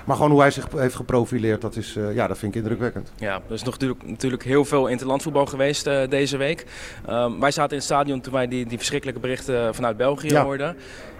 Maar 0.04 0.16
gewoon 0.16 0.30
hoe 0.30 0.40
hij 0.40 0.50
zich 0.50 0.66
heeft 0.76 0.94
geprofileerd, 0.94 1.60
dat, 1.60 1.76
is, 1.76 1.96
uh, 1.96 2.14
ja, 2.14 2.26
dat 2.26 2.38
vind 2.38 2.54
ik 2.54 2.62
indrukwekkend. 2.62 3.12
Ja, 3.16 3.34
er 3.34 3.54
is 3.54 3.62
nog 3.62 3.72
natuurlijk, 3.72 4.06
natuurlijk 4.06 4.44
heel 4.44 4.64
veel 4.64 4.86
interlandvoetbal 4.86 5.46
geweest 5.46 5.86
uh, 5.86 6.00
deze 6.08 6.36
week. 6.36 6.66
Um, 7.10 7.40
wij 7.40 7.50
zaten 7.50 7.70
in 7.70 7.76
het 7.76 7.84
stadion 7.84 8.20
toen 8.20 8.32
wij 8.32 8.48
die, 8.48 8.66
die 8.66 8.76
verschrikkelijke 8.76 9.20
berichten 9.20 9.74
vanuit 9.74 9.96
België 9.96 10.31
ja. 10.32 10.74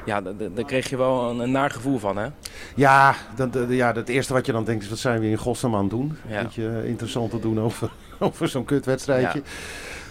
Ja, 0.04 0.21
daar 0.21 0.64
kreeg 0.66 0.90
je 0.90 0.97
wel 0.97 1.31
een, 1.31 1.38
een 1.38 1.50
naar 1.50 1.71
gevoel 1.71 1.99
van, 1.99 2.16
hè? 2.16 2.26
Ja, 2.75 3.14
dat, 3.37 3.59
ja, 3.69 3.95
het 3.95 4.09
eerste 4.09 4.33
wat 4.33 4.47
je 4.47 4.52
dan 4.52 4.64
denkt 4.64 4.83
is, 4.83 4.88
wat 4.88 4.99
zijn 4.99 5.21
we 5.21 5.26
in 5.26 5.37
godsnaam 5.37 5.75
aan 5.75 5.81
het 5.81 5.90
doen? 5.90 6.16
Ja. 6.28 6.38
Een 6.38 6.45
beetje 6.45 6.83
interessant 6.87 7.31
te 7.31 7.40
doen 7.40 7.61
over, 7.61 7.90
over 8.19 8.49
zo'n 8.49 8.64
kutwedstrijdje. 8.64 9.38
Ja. 9.38 9.50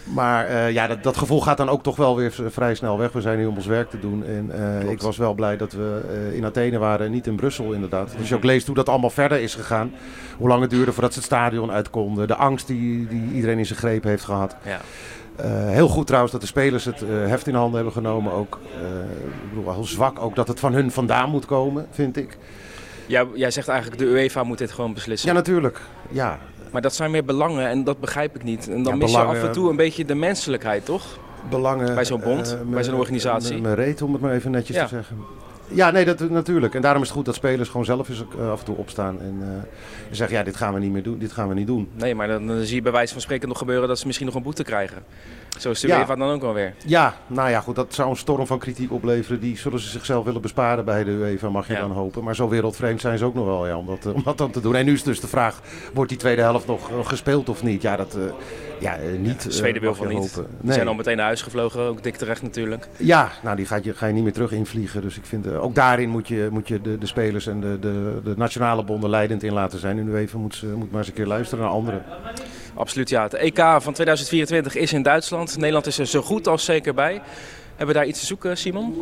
Maar 0.04 0.50
uh, 0.50 0.72
ja, 0.72 0.88
dat, 0.88 1.04
dat, 1.04 1.18
gevoel 1.18 1.42
gaat 1.42 1.58
dan 1.58 1.70
ook 1.70 1.84
toch 1.84 1.96
wel 1.96 2.16
weer 2.16 2.34
vrij 2.48 2.76
snel 2.76 2.98
weg. 2.98 3.12
We 3.12 3.22
zijn 3.22 3.38
hier 3.38 3.48
om 3.48 3.56
ons 3.56 3.66
werk 3.66 3.90
te 3.90 4.00
doen. 4.00 4.26
En 4.26 4.52
uh, 4.56 4.90
ik 4.92 5.02
was 5.02 5.18
wel 5.18 5.34
blij 5.34 5.58
dat 5.58 5.72
we 5.72 6.02
uh, 6.30 6.38
in 6.38 6.46
Athene 6.46 6.78
waren 6.78 7.06
en 7.06 7.12
niet 7.12 7.28
in 7.28 7.36
Brussel 7.36 7.72
inderdaad. 7.72 8.16
Als 8.20 8.30
je 8.30 8.36
ook 8.36 8.44
leest 8.44 8.66
hoe 8.66 8.76
dat 8.76 8.90
allemaal 8.90 9.10
verder 9.10 9.42
is 9.42 9.56
gegaan. 9.56 9.94
Hoe 10.38 10.48
lang 10.48 10.62
het 10.62 10.70
duurde 10.70 10.92
voordat 10.92 11.14
ze 11.14 11.18
het 11.18 11.28
stadion 11.28 11.72
uit 11.72 11.90
konden. 11.90 12.28
De 12.28 12.36
angst 12.36 12.68
die, 12.68 13.08
die 13.08 13.32
iedereen 13.34 13.58
in 13.58 13.66
zijn 13.66 13.80
greep 13.80 14.04
heeft 14.04 14.24
gehad. 14.24 14.56
Ja. 14.66 14.80
Heel 15.50 15.88
goed 15.88 16.06
trouwens 16.06 16.32
dat 16.32 16.42
de 16.42 16.48
spelers 16.48 16.86
het 16.86 17.00
heft 17.08 17.48
in 17.48 17.56
handen 17.56 17.76
hebben 17.76 17.94
genomen 17.94 18.34
ook. 18.34 18.60
ik 19.44 19.50
bedoel, 19.50 19.74
heel 19.74 19.86
zwak 19.86 20.20
ook 20.20 20.36
dat 20.36 20.48
het 20.48 20.60
van 20.60 20.74
hun 20.74 20.92
vandaan 20.92 21.30
moet 21.30 21.46
komen, 21.46 21.88
vind 21.92 22.18
ik. 22.18 22.38
Ja, 23.06 23.26
jij 23.34 23.52
zegt 23.52 23.68
eigenlijk 23.68 24.00
de 24.00 24.06
UEFA 24.06 24.44
moet 24.44 24.58
dit 24.58 24.72
gewoon 24.72 24.94
beslissen. 24.94 25.30
Ja, 25.30 25.36
natuurlijk. 25.36 25.82
Ja, 26.10 26.40
maar 26.72 26.82
dat 26.82 26.96
zijn 26.96 27.12
meer 27.12 27.26
belangen 27.26 27.68
en 27.68 27.84
dat 27.84 28.00
begrijp 28.00 28.36
ik 28.36 28.44
niet. 28.44 28.68
En 28.70 28.84
dan 28.84 28.94
ja, 28.94 29.00
mis 29.00 29.12
belangen, 29.12 29.36
je 29.36 29.42
af 29.42 29.48
en 29.48 29.54
toe 29.54 29.70
een 29.70 29.76
beetje 29.76 30.06
de 30.06 30.16
menselijkheid, 30.16 30.86
toch? 30.86 31.06
Belangen. 31.50 31.96
Bij 31.96 32.06
zo'n 32.06 32.22
bond, 32.22 32.58
bij 32.66 32.84
zo'n 32.84 32.96
organisatie. 32.96 33.62
Mijn 33.62 33.76
reet, 33.76 34.02
om 34.02 34.14
het 34.14 34.22
maar 34.22 34.34
even 34.34 34.52
netjes 34.52 34.76
ja. 34.76 34.84
te 34.84 34.90
zeggen. 34.90 35.18
Ja, 35.74 35.92
nee, 35.92 36.06
dat, 36.06 36.30
natuurlijk. 36.30 36.76
En 36.76 36.82
daarom 36.82 37.02
is 37.02 37.08
het 37.08 37.18
goed 37.18 37.26
dat 37.26 37.36
spelers 37.36 37.70
gewoon 37.70 37.86
zelf 37.86 38.10
eens 38.10 38.24
uh, 38.38 38.52
af 38.52 38.60
en 38.60 38.66
toe 38.66 38.76
opstaan 38.76 39.22
en 39.22 39.38
uh, 39.42 39.48
zeggen, 40.12 40.38
ja, 40.38 40.44
dit 40.44 40.56
gaan 40.56 40.74
we 40.74 40.80
niet 40.80 40.92
meer 40.92 41.04
doen, 41.04 41.18
dit 41.20 41.32
gaan 41.32 41.48
we 41.48 41.54
niet 41.54 41.68
doen. 41.68 41.90
Nee, 41.94 42.16
maar 42.16 42.28
dan, 42.28 42.48
dan 42.48 42.64
zie 42.64 42.76
je 42.76 42.82
bij 42.82 42.92
wijze 42.92 43.14
van 43.14 43.22
spreken 43.22 43.48
nog 43.48 43.58
gebeuren 43.58 43.88
dat 43.88 44.00
ze 44.00 44.06
misschien 44.06 44.28
nog 44.28 44.36
een 44.36 44.44
boete 44.44 44.64
krijgen. 44.64 45.04
Zo 45.60 45.72
is 45.72 45.80
de 45.80 45.88
ja. 45.88 46.00
UEFA 46.00 46.16
dan 46.16 46.30
ook 46.30 46.42
wel 46.42 46.54
weer. 46.54 46.74
Ja, 46.86 47.16
nou 47.28 47.50
ja, 47.50 47.60
goed, 47.60 47.76
dat 47.76 47.94
zou 47.94 48.10
een 48.10 48.16
storm 48.16 48.48
van 48.48 48.60
kritiek 48.60 48.92
opleveren. 48.92 49.40
Die 49.40 49.58
zullen 49.58 49.80
ze 49.80 49.90
zichzelf 49.90 50.26
willen 50.26 50.42
besparen 50.42 50.86
bij 50.86 51.04
de 51.04 51.12
UEFA, 51.12 51.50
mag 51.50 51.68
je 51.68 51.74
ja. 51.74 51.80
dan 51.80 51.92
hopen. 51.92 52.24
Maar 52.24 52.36
zo 52.36 52.50
wereldvreemd 52.50 53.02
zijn 53.02 53.18
ze 53.18 53.26
ook 53.26 53.34
nog 53.34 53.46
wel, 53.46 53.68
ja, 53.68 53.78
om 53.78 53.86
dat, 53.86 54.14
om 54.14 54.22
dat 54.24 54.38
dan 54.38 54.52
te 54.52 54.62
doen. 54.62 54.76
En 54.76 54.86
nu 54.86 54.94
is 54.94 55.04
dus 55.04 55.20
de 55.20 55.28
vraag, 55.28 55.62
wordt 55.94 56.10
die 56.10 56.20
tweede 56.20 56.42
helft 56.42 56.68
nog 56.68 56.90
gespeeld 57.04 57.50
of 57.50 57.64
niet? 57.64 57.82
Ja, 57.82 57.96
dat... 57.96 58.16
Uh, 58.18 58.24
ja, 58.82 58.98
niet. 59.18 59.44
Ja, 59.44 59.50
Zweden 59.50 59.82
wil 59.82 59.96
van 59.96 60.08
niet. 60.08 60.18
Hopen. 60.18 60.52
Nee. 60.62 60.74
Zijn 60.74 60.88
al 60.88 60.94
meteen 60.94 61.18
naar 61.18 61.26
huis 61.26 61.42
gevlogen, 61.42 61.82
ook 61.82 62.04
dik 62.04 62.16
terecht 62.16 62.42
natuurlijk. 62.42 62.88
Ja, 62.98 63.32
nou 63.44 63.56
die 63.56 63.66
gaat 63.66 63.84
je, 63.84 63.94
ga 63.94 64.06
je 64.06 64.14
niet 64.14 64.24
meer 64.24 64.34
terug 64.34 64.52
invliegen. 64.52 65.02
Dus 65.02 65.18
ik 65.18 65.26
vind, 65.26 65.48
uh, 65.48 65.64
ook 65.64 65.76
daarin 65.76 66.10
moet 66.10 66.28
je, 66.28 66.48
moet 66.52 66.68
je 66.68 66.82
de, 66.82 66.98
de 66.98 67.06
spelers 67.06 67.48
en 67.48 67.62
de, 67.62 67.80
de, 67.80 68.20
de 68.24 68.34
nationale 68.38 68.84
bonden 68.84 69.10
leidend 69.10 69.44
in 69.44 69.54
laten 69.54 69.80
zijn. 69.80 69.98
En 69.98 70.06
nu 70.06 70.16
even 70.16 70.40
moet, 70.40 70.64
moet 70.76 70.92
maar 70.92 71.00
eens 71.00 71.08
een 71.08 71.14
keer 71.14 71.28
luisteren 71.28 71.64
naar 71.64 71.74
anderen. 71.74 72.04
Absoluut, 72.74 73.10
ja. 73.10 73.24
Het 73.24 73.34
EK 73.34 73.58
van 73.58 73.94
2024 73.94 74.76
is 74.76 74.94
in 74.94 75.02
Duitsland. 75.02 75.58
Nederland 75.58 75.88
is 75.88 75.98
er 75.98 76.06
zo 76.06 76.22
goed 76.22 76.48
als 76.48 76.66
zeker 76.66 76.94
bij. 76.94 77.22
Hebben 77.68 77.88
we 77.88 78.02
daar 78.02 78.06
iets 78.06 78.20
te 78.20 78.26
zoeken, 78.26 78.58
Simon? 78.58 78.96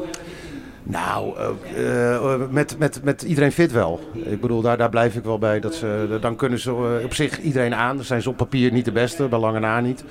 Nou, 0.83 1.33
uh, 1.77 2.35
met, 2.49 2.75
met, 2.79 3.03
met 3.03 3.21
iedereen 3.21 3.51
fit 3.51 3.71
wel. 3.71 3.99
Ik 4.13 4.41
bedoel, 4.41 4.61
daar, 4.61 4.77
daar 4.77 4.89
blijf 4.89 5.15
ik 5.15 5.23
wel 5.23 5.39
bij. 5.39 5.59
Dat 5.59 5.75
ze, 5.75 6.17
dan 6.21 6.35
kunnen 6.35 6.59
ze 6.59 6.69
uh, 6.69 7.05
op 7.05 7.13
zich 7.13 7.39
iedereen 7.39 7.75
aan. 7.75 7.95
Dan 7.95 8.05
zijn 8.05 8.21
ze 8.21 8.29
op 8.29 8.38
papier 8.38 8.71
niet 8.71 8.85
de 8.85 8.91
beste, 8.91 9.27
bij 9.27 9.39
lange 9.39 9.59
na 9.59 9.79
niet. 9.79 10.03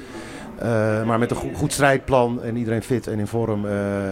Maar 1.06 1.18
met 1.18 1.30
een 1.30 1.36
goed, 1.36 1.56
goed, 1.56 1.72
strijdplan 1.72 2.42
en 2.42 2.56
iedereen 2.56 2.82
fit 2.82 3.06
en 3.06 3.18
in 3.18 3.26
vorm 3.26 3.64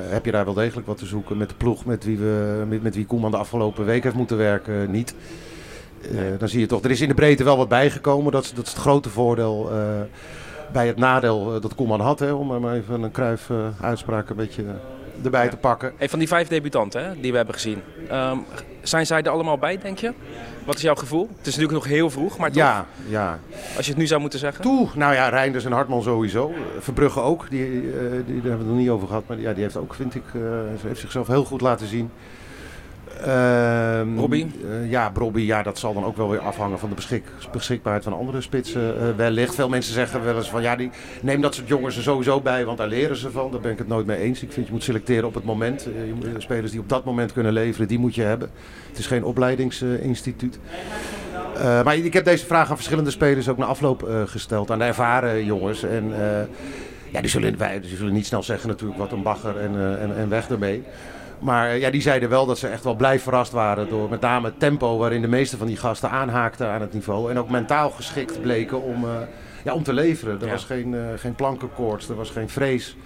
heb 0.09 0.25
je 0.25 0.31
daar 0.31 0.45
wel 0.45 0.55
degelijk 0.55 0.87
wat 0.87 0.99
te 0.99 1.07
zoeken. 1.07 1.37
Met 1.37 1.49
de 1.49 1.55
ploeg 1.55 1.85
met 1.85 2.05
wie, 2.05 2.19
we, 2.19 2.65
met, 2.69 2.83
met 2.83 2.95
wie 2.95 3.07
Koeman 3.07 3.31
de 3.31 3.37
afgelopen 3.37 3.85
week 3.85 4.03
heeft 4.03 4.17
moeten 4.17 4.37
werken, 4.37 4.91
niet. 4.91 5.15
Dan 6.39 6.49
zie 6.49 6.61
je 6.61 6.67
toch, 6.67 6.85
er 6.85 6.91
is 6.91 7.01
in 7.01 7.09
de 7.09 7.15
breedte 7.15 7.45
wel 7.45 7.57
wat 7.57 7.69
bijgekomen. 7.69 8.33
Dat, 8.33 8.53
dat 8.55 8.67
is 8.67 8.73
het 8.73 8.81
grote 8.81 9.09
voordeel 9.09 9.71
bij 10.73 10.87
het 10.87 10.97
nadeel 10.97 11.61
dat 11.61 11.75
Koeman 11.75 12.01
had. 12.01 12.19
Hè, 12.19 12.33
om 12.33 12.61
maar 12.61 12.75
even 12.75 13.03
een 13.03 13.11
kruif 13.11 13.51
uitspraak 13.81 14.31
een 14.31 14.37
beetje 14.37 14.65
erbij 15.25 15.45
ja. 15.45 15.51
te 15.51 15.57
pakken. 15.57 15.93
Hey, 15.97 16.09
van 16.09 16.19
die 16.19 16.29
vijf 16.29 16.49
debutanten 16.49 17.05
hè, 17.05 17.21
die 17.21 17.31
we 17.31 17.37
hebben 17.37 17.55
gezien, 17.55 17.83
um, 18.13 18.45
zijn 18.83 19.07
zij 19.07 19.23
er 19.23 19.31
allemaal 19.31 19.59
bij, 19.59 19.79
denk 19.79 19.99
je? 19.99 20.13
Wat 20.65 20.75
is 20.75 20.83
jouw 20.83 20.95
gevoel? 20.95 21.29
Het 21.37 21.47
is 21.47 21.57
natuurlijk 21.57 21.85
nog 21.85 21.95
heel 21.95 22.11
vroeg, 22.11 22.39
maar 22.39 22.49
toch? 22.49 22.63
Ja, 22.63 22.87
ja. 23.09 23.39
Als 23.77 23.85
je 23.85 23.91
het 23.91 24.01
nu 24.01 24.07
zou 24.07 24.21
moeten 24.21 24.39
zeggen? 24.39 24.63
Toe, 24.63 24.89
nou 24.95 25.15
ja, 25.15 25.29
Reinders 25.29 25.65
en 25.65 25.73
Hartman 25.73 26.03
sowieso. 26.03 26.53
Verbrugge 26.79 27.21
ook, 27.21 27.51
die, 27.51 27.61
uh, 27.61 27.93
die, 27.93 28.01
daar 28.01 28.17
hebben 28.27 28.43
we 28.43 28.49
het 28.49 28.67
nog 28.67 28.77
niet 28.77 28.89
over 28.89 29.07
gehad. 29.07 29.23
Maar 29.27 29.41
ja, 29.41 29.53
die 29.53 29.63
heeft 29.63 29.77
ook, 29.77 29.95
vind 29.95 30.15
ik, 30.15 30.25
uh, 30.35 30.43
heeft 30.83 31.01
zichzelf 31.01 31.27
heel 31.27 31.45
goed 31.45 31.61
laten 31.61 31.87
zien. 31.87 32.11
Uh, 33.21 34.17
Robbie? 34.17 34.47
Uh, 34.65 34.91
ja, 34.91 35.13
Robbie, 35.15 35.47
ja, 35.47 35.63
dat 35.63 35.79
zal 35.79 35.95
dan 35.95 36.05
ook 36.05 36.17
wel 36.17 36.31
weer 36.31 36.41
afhangen 36.41 36.79
van 36.79 36.89
de 36.89 36.95
beschik 36.95 37.25
beschikbaarheid 37.53 38.05
van 38.05 38.13
andere 38.13 38.41
spitsen 38.41 38.95
uh, 39.03 39.17
wellicht. 39.17 39.55
Veel 39.55 39.69
mensen 39.69 39.93
zeggen 39.93 40.25
wel 40.25 40.37
eens 40.37 40.51
van 40.51 40.63
ja, 40.63 40.77
die, 40.77 40.91
neem 41.23 41.41
dat 41.41 41.55
soort 41.55 41.69
jongens 41.69 41.97
er 41.97 42.03
sowieso 42.03 42.41
bij, 42.41 42.65
want 42.65 42.79
daar 42.79 42.89
leren 42.89 43.17
ze 43.17 43.31
van. 43.31 43.51
Daar 43.51 43.61
ben 43.61 43.73
ik 43.73 43.79
het 43.79 43.89
nooit 43.89 44.07
mee 44.07 44.19
eens. 44.19 44.43
Ik 44.43 44.53
vind 44.53 44.67
je 44.67 44.73
moet 44.73 44.83
selecteren 44.83 45.25
op 45.25 45.35
het 45.35 45.45
moment. 45.45 45.89
Uh, 45.89 46.07
je 46.07 46.13
moet, 46.13 46.43
spelers 46.43 46.71
die 46.71 46.81
op 46.81 46.89
dat 46.89 47.05
moment 47.05 47.33
kunnen 47.33 47.53
leveren, 47.53 47.89
die 47.89 47.99
moet 47.99 48.15
je 48.15 48.23
hebben. 48.23 48.51
Het 48.89 48.99
is 48.99 49.07
geen 49.07 49.25
opleidingsinstituut. 49.25 50.59
maar 51.85 51.97
ik 51.97 52.13
heb 52.13 52.25
deze 52.25 52.47
vraag 52.47 52.71
aan 52.71 52.77
verschillende 52.77 53.11
spelers 53.11 53.49
ook 53.49 53.59
na 53.59 53.65
afloop 53.65 54.25
gesteld. 54.27 54.71
Aan 54.71 54.79
de 54.79 54.85
ervaren 54.85 55.45
jongens. 55.45 55.83
En 55.83 56.13
ja, 57.11 57.21
die 57.21 57.31
zullen, 57.31 57.59
wij, 57.59 57.81
die 57.81 57.97
zullen 57.97 58.13
niet 58.13 58.27
snel 58.27 58.43
zeggen 58.43 58.69
natuurlijk 58.69 58.99
wat 58.99 59.13
een 59.13 59.23
bagger 59.23 59.57
en, 59.57 59.99
en, 60.01 60.17
en 60.17 60.29
weg 60.29 60.49
ermee. 60.49 60.83
Maar 61.39 61.77
ja, 61.77 61.91
die 61.91 62.01
zeiden 62.01 62.29
wel 62.29 62.47
dat 62.47 62.59
ze 62.59 62.69
echt 62.69 62.85
wel 62.85 62.95
blij 62.95 63.19
verrast 63.21 63.53
waren 63.53 63.89
door 63.89 64.09
met 64.09 64.21
name 64.21 64.47
het 64.47 64.59
tempo 64.59 64.99
waarin 64.99 65.21
de 65.21 65.29
meeste 65.29 65.57
van 65.57 65.67
die 65.67 65.77
gasten 65.77 66.11
aanhaakten 66.11 66.69
aan 66.69 66.81
het 66.81 66.93
niveau. 66.93 67.31
En 67.31 67.39
ook 67.39 67.51
mentaal 67.51 67.91
geschikt 67.91 68.41
bleken 68.41 68.83
om, 68.83 69.05
uh, 69.05 69.11
ja, 69.65 69.75
om 69.75 69.83
te 69.83 69.93
leveren. 69.93 70.41
Er 70.41 70.47
ja. 70.47 70.53
was 70.53 70.65
geen, 70.65 70.93
uh, 70.93 71.01
geen 71.17 71.35
plankenkoorts, 71.35 72.09
er 72.09 72.15
was 72.15 72.31
geen 72.31 72.49
vrees. 72.49 72.97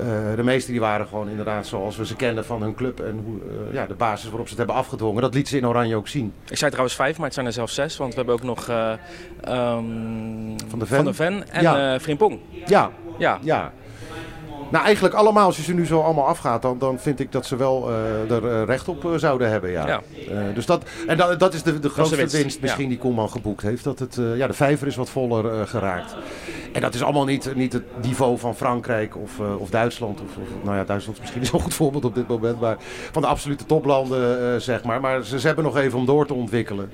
Uh, 0.00 0.06
de 0.36 0.42
meesten 0.42 0.72
die 0.72 0.80
waren 0.80 1.06
gewoon 1.06 1.28
inderdaad 1.28 1.66
zoals 1.66 1.96
we 1.96 2.06
ze 2.06 2.16
kenden 2.16 2.44
van 2.44 2.62
hun 2.62 2.74
club 2.74 3.00
en 3.00 3.22
hoe, 3.24 3.38
ja, 3.72 3.86
de 3.86 3.94
basis 3.94 4.28
waarop 4.28 4.48
ze 4.48 4.50
het 4.50 4.58
hebben 4.58 4.76
afgedwongen. 4.76 5.22
Dat 5.22 5.34
liet 5.34 5.48
ze 5.48 5.56
in 5.56 5.66
Oranje 5.66 5.96
ook 5.96 6.08
zien. 6.08 6.32
Ik 6.48 6.56
zei 6.56 6.70
trouwens 6.70 6.96
vijf, 6.96 7.16
maar 7.16 7.24
het 7.24 7.34
zijn 7.34 7.46
er 7.46 7.52
zelfs 7.52 7.74
zes. 7.74 7.96
Want 7.96 8.10
we 8.10 8.16
hebben 8.16 8.34
ook 8.34 8.42
nog 8.42 8.68
um, 8.68 10.56
van, 10.68 10.78
de 10.78 10.86
Ven. 10.86 10.96
van 10.96 11.04
de 11.04 11.14
Ven 11.14 11.50
en 11.50 11.62
ja. 11.62 12.00
Frimpong. 12.00 12.38
Ja, 12.66 12.90
ja. 13.18 13.38
ja. 13.42 13.72
Nou, 14.74 14.86
eigenlijk 14.86 15.14
allemaal, 15.14 15.46
als 15.46 15.56
je 15.56 15.62
ze 15.62 15.74
nu 15.74 15.86
zo 15.86 16.00
allemaal 16.00 16.26
afgaat, 16.26 16.62
dan, 16.62 16.78
dan 16.78 16.98
vind 16.98 17.20
ik 17.20 17.32
dat 17.32 17.46
ze 17.46 17.56
wel 17.56 17.90
uh, 17.90 18.30
er 18.30 18.44
uh, 18.44 18.64
recht 18.64 18.88
op 18.88 19.04
uh, 19.04 19.14
zouden 19.16 19.50
hebben. 19.50 19.70
Ja. 19.70 19.86
ja. 19.86 20.02
dus 20.54 20.66
dat, 20.66 20.84
en 21.06 21.16
dat, 21.16 21.40
dat 21.40 21.54
is 21.54 21.62
de, 21.62 21.78
de 21.78 21.88
grootste 21.88 22.16
winst, 22.16 22.36
winst, 22.36 22.60
misschien 22.60 22.82
ja. 22.82 22.88
die 22.88 22.98
Koeman 22.98 23.30
geboekt 23.30 23.62
heeft. 23.62 23.84
Dat 23.84 23.98
het, 23.98 24.18
ja, 24.36 24.46
de 24.46 24.52
vijver 24.52 24.86
is 24.86 24.96
wat 24.96 25.10
voller 25.10 25.66
geraakt. 25.66 26.16
En 26.72 26.80
dat 26.80 26.94
is 26.94 27.02
allemaal 27.02 27.24
niet, 27.24 27.54
niet 27.54 27.72
het 27.72 27.82
niveau 28.02 28.38
van 28.38 28.54
Frankrijk 28.54 29.16
of, 29.16 29.40
of 29.58 29.70
Duitsland. 29.70 30.20
Of, 30.20 30.36
of, 30.36 30.48
nou 30.62 30.76
ja, 30.76 30.84
Duitsland 30.84 31.18
is 31.18 31.20
misschien 31.20 31.46
zo'n 31.46 31.60
goed 31.60 31.74
voorbeeld 31.74 32.04
op 32.04 32.14
dit 32.14 32.28
moment. 32.28 32.60
Maar 32.60 32.76
van 33.12 33.22
de 33.22 33.28
absolute 33.28 33.66
toplanden, 33.66 34.62
zeg 34.62 34.84
maar. 34.84 35.00
Maar 35.00 35.24
ze, 35.24 35.40
ze 35.40 35.46
hebben 35.46 35.64
nog 35.64 35.76
even 35.76 35.98
om 35.98 36.06
door 36.06 36.26
te 36.26 36.34
ontwikkelen. 36.34 36.90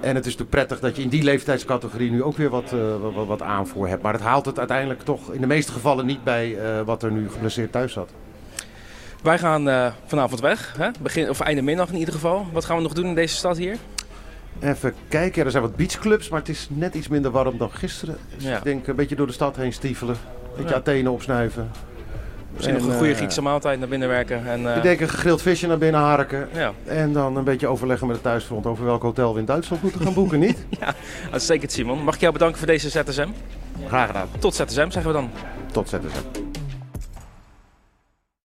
En 0.00 0.14
het 0.14 0.26
is 0.26 0.36
natuurlijk 0.36 0.50
prettig 0.50 0.80
dat 0.80 0.96
je 0.96 1.02
in 1.02 1.08
die 1.08 1.22
leeftijdscategorie 1.22 2.10
nu 2.10 2.22
ook 2.22 2.36
weer 2.36 2.50
wat, 2.50 2.72
uh, 2.74 2.80
wat, 3.14 3.26
wat, 3.26 3.42
aanvoer 3.42 3.88
hebt. 3.88 4.02
Maar 4.02 4.12
het 4.12 4.22
haalt 4.22 4.46
het 4.46 4.58
uiteindelijk 4.58 5.02
toch 5.02 5.32
in 5.32 5.40
de 5.40 5.46
meeste 5.46 5.72
gevallen 5.72 6.06
niet 6.06 6.24
bij 6.24 6.48
uh, 6.50 6.80
wat 6.84 7.02
er 7.02 7.12
nu 7.12 7.30
geblesseerd 7.30 7.72
thuis 7.72 7.92
zat. 7.92 8.10
Wij 9.22 9.38
gaan 9.38 9.68
uh, 9.68 9.92
vanavond 10.06 10.40
weg, 10.40 10.74
hè? 10.76 10.90
Begin, 11.00 11.28
of 11.28 11.40
einde 11.40 11.62
middag 11.62 11.88
in 11.88 11.98
ieder 11.98 12.14
geval. 12.14 12.46
Wat 12.52 12.64
gaan 12.64 12.76
we 12.76 12.82
nog 12.82 12.92
doen 12.92 13.06
in 13.06 13.14
deze 13.14 13.36
stad 13.36 13.56
hier? 13.56 13.76
Even 14.60 14.94
kijken, 15.08 15.44
er 15.44 15.50
zijn 15.50 15.62
wat 15.62 15.76
beachclubs, 15.76 16.28
maar 16.28 16.38
het 16.38 16.48
is 16.48 16.68
net 16.70 16.94
iets 16.94 17.08
minder 17.08 17.30
warm 17.30 17.58
dan 17.58 17.70
gisteren. 17.70 18.16
Dus 18.34 18.44
ja. 18.44 18.56
ik 18.56 18.64
denk 18.64 18.86
een 18.86 18.96
beetje 18.96 19.16
door 19.16 19.26
de 19.26 19.32
stad 19.32 19.56
heen 19.56 19.72
stiefelen, 19.72 20.14
een 20.14 20.56
beetje 20.56 20.70
ja. 20.70 20.76
Athene 20.76 21.10
opsnuiven. 21.10 21.70
Misschien 22.58 22.76
en, 22.76 22.82
nog 22.82 22.92
een 22.92 22.98
goede 22.98 23.14
Griekse 23.14 23.42
maaltijd 23.42 23.78
naar 23.78 23.88
binnen 23.88 24.08
werken. 24.08 24.46
En. 24.46 24.76
Ik 24.76 24.82
denk 24.82 25.00
een 25.00 25.08
gegrild 25.08 25.42
visje 25.42 25.66
naar 25.66 25.78
binnen 25.78 26.00
harken. 26.00 26.48
Ja. 26.52 26.72
En 26.84 27.12
dan 27.12 27.36
een 27.36 27.44
beetje 27.44 27.66
overleggen 27.66 28.06
met 28.06 28.16
het 28.16 28.24
thuisfront 28.24 28.66
over 28.66 28.84
welk 28.84 29.02
hotel 29.02 29.32
we 29.32 29.38
in 29.40 29.44
Duitsland 29.44 29.82
moeten 29.82 30.00
gaan 30.00 30.14
boeken, 30.14 30.38
niet? 30.38 30.64
ja, 30.80 30.94
uitstekend 31.30 31.72
Simon. 31.72 32.04
Mag 32.04 32.14
ik 32.14 32.20
jou 32.20 32.32
bedanken 32.32 32.58
voor 32.58 32.66
deze 32.66 32.88
ZSM? 32.88 33.28
Graag 33.86 34.06
gedaan. 34.06 34.28
Tot 34.38 34.54
ZSM 34.54 34.90
zeggen 34.90 35.06
we 35.06 35.12
dan. 35.12 35.30
Tot 35.72 35.88
ZSM. 35.88 36.47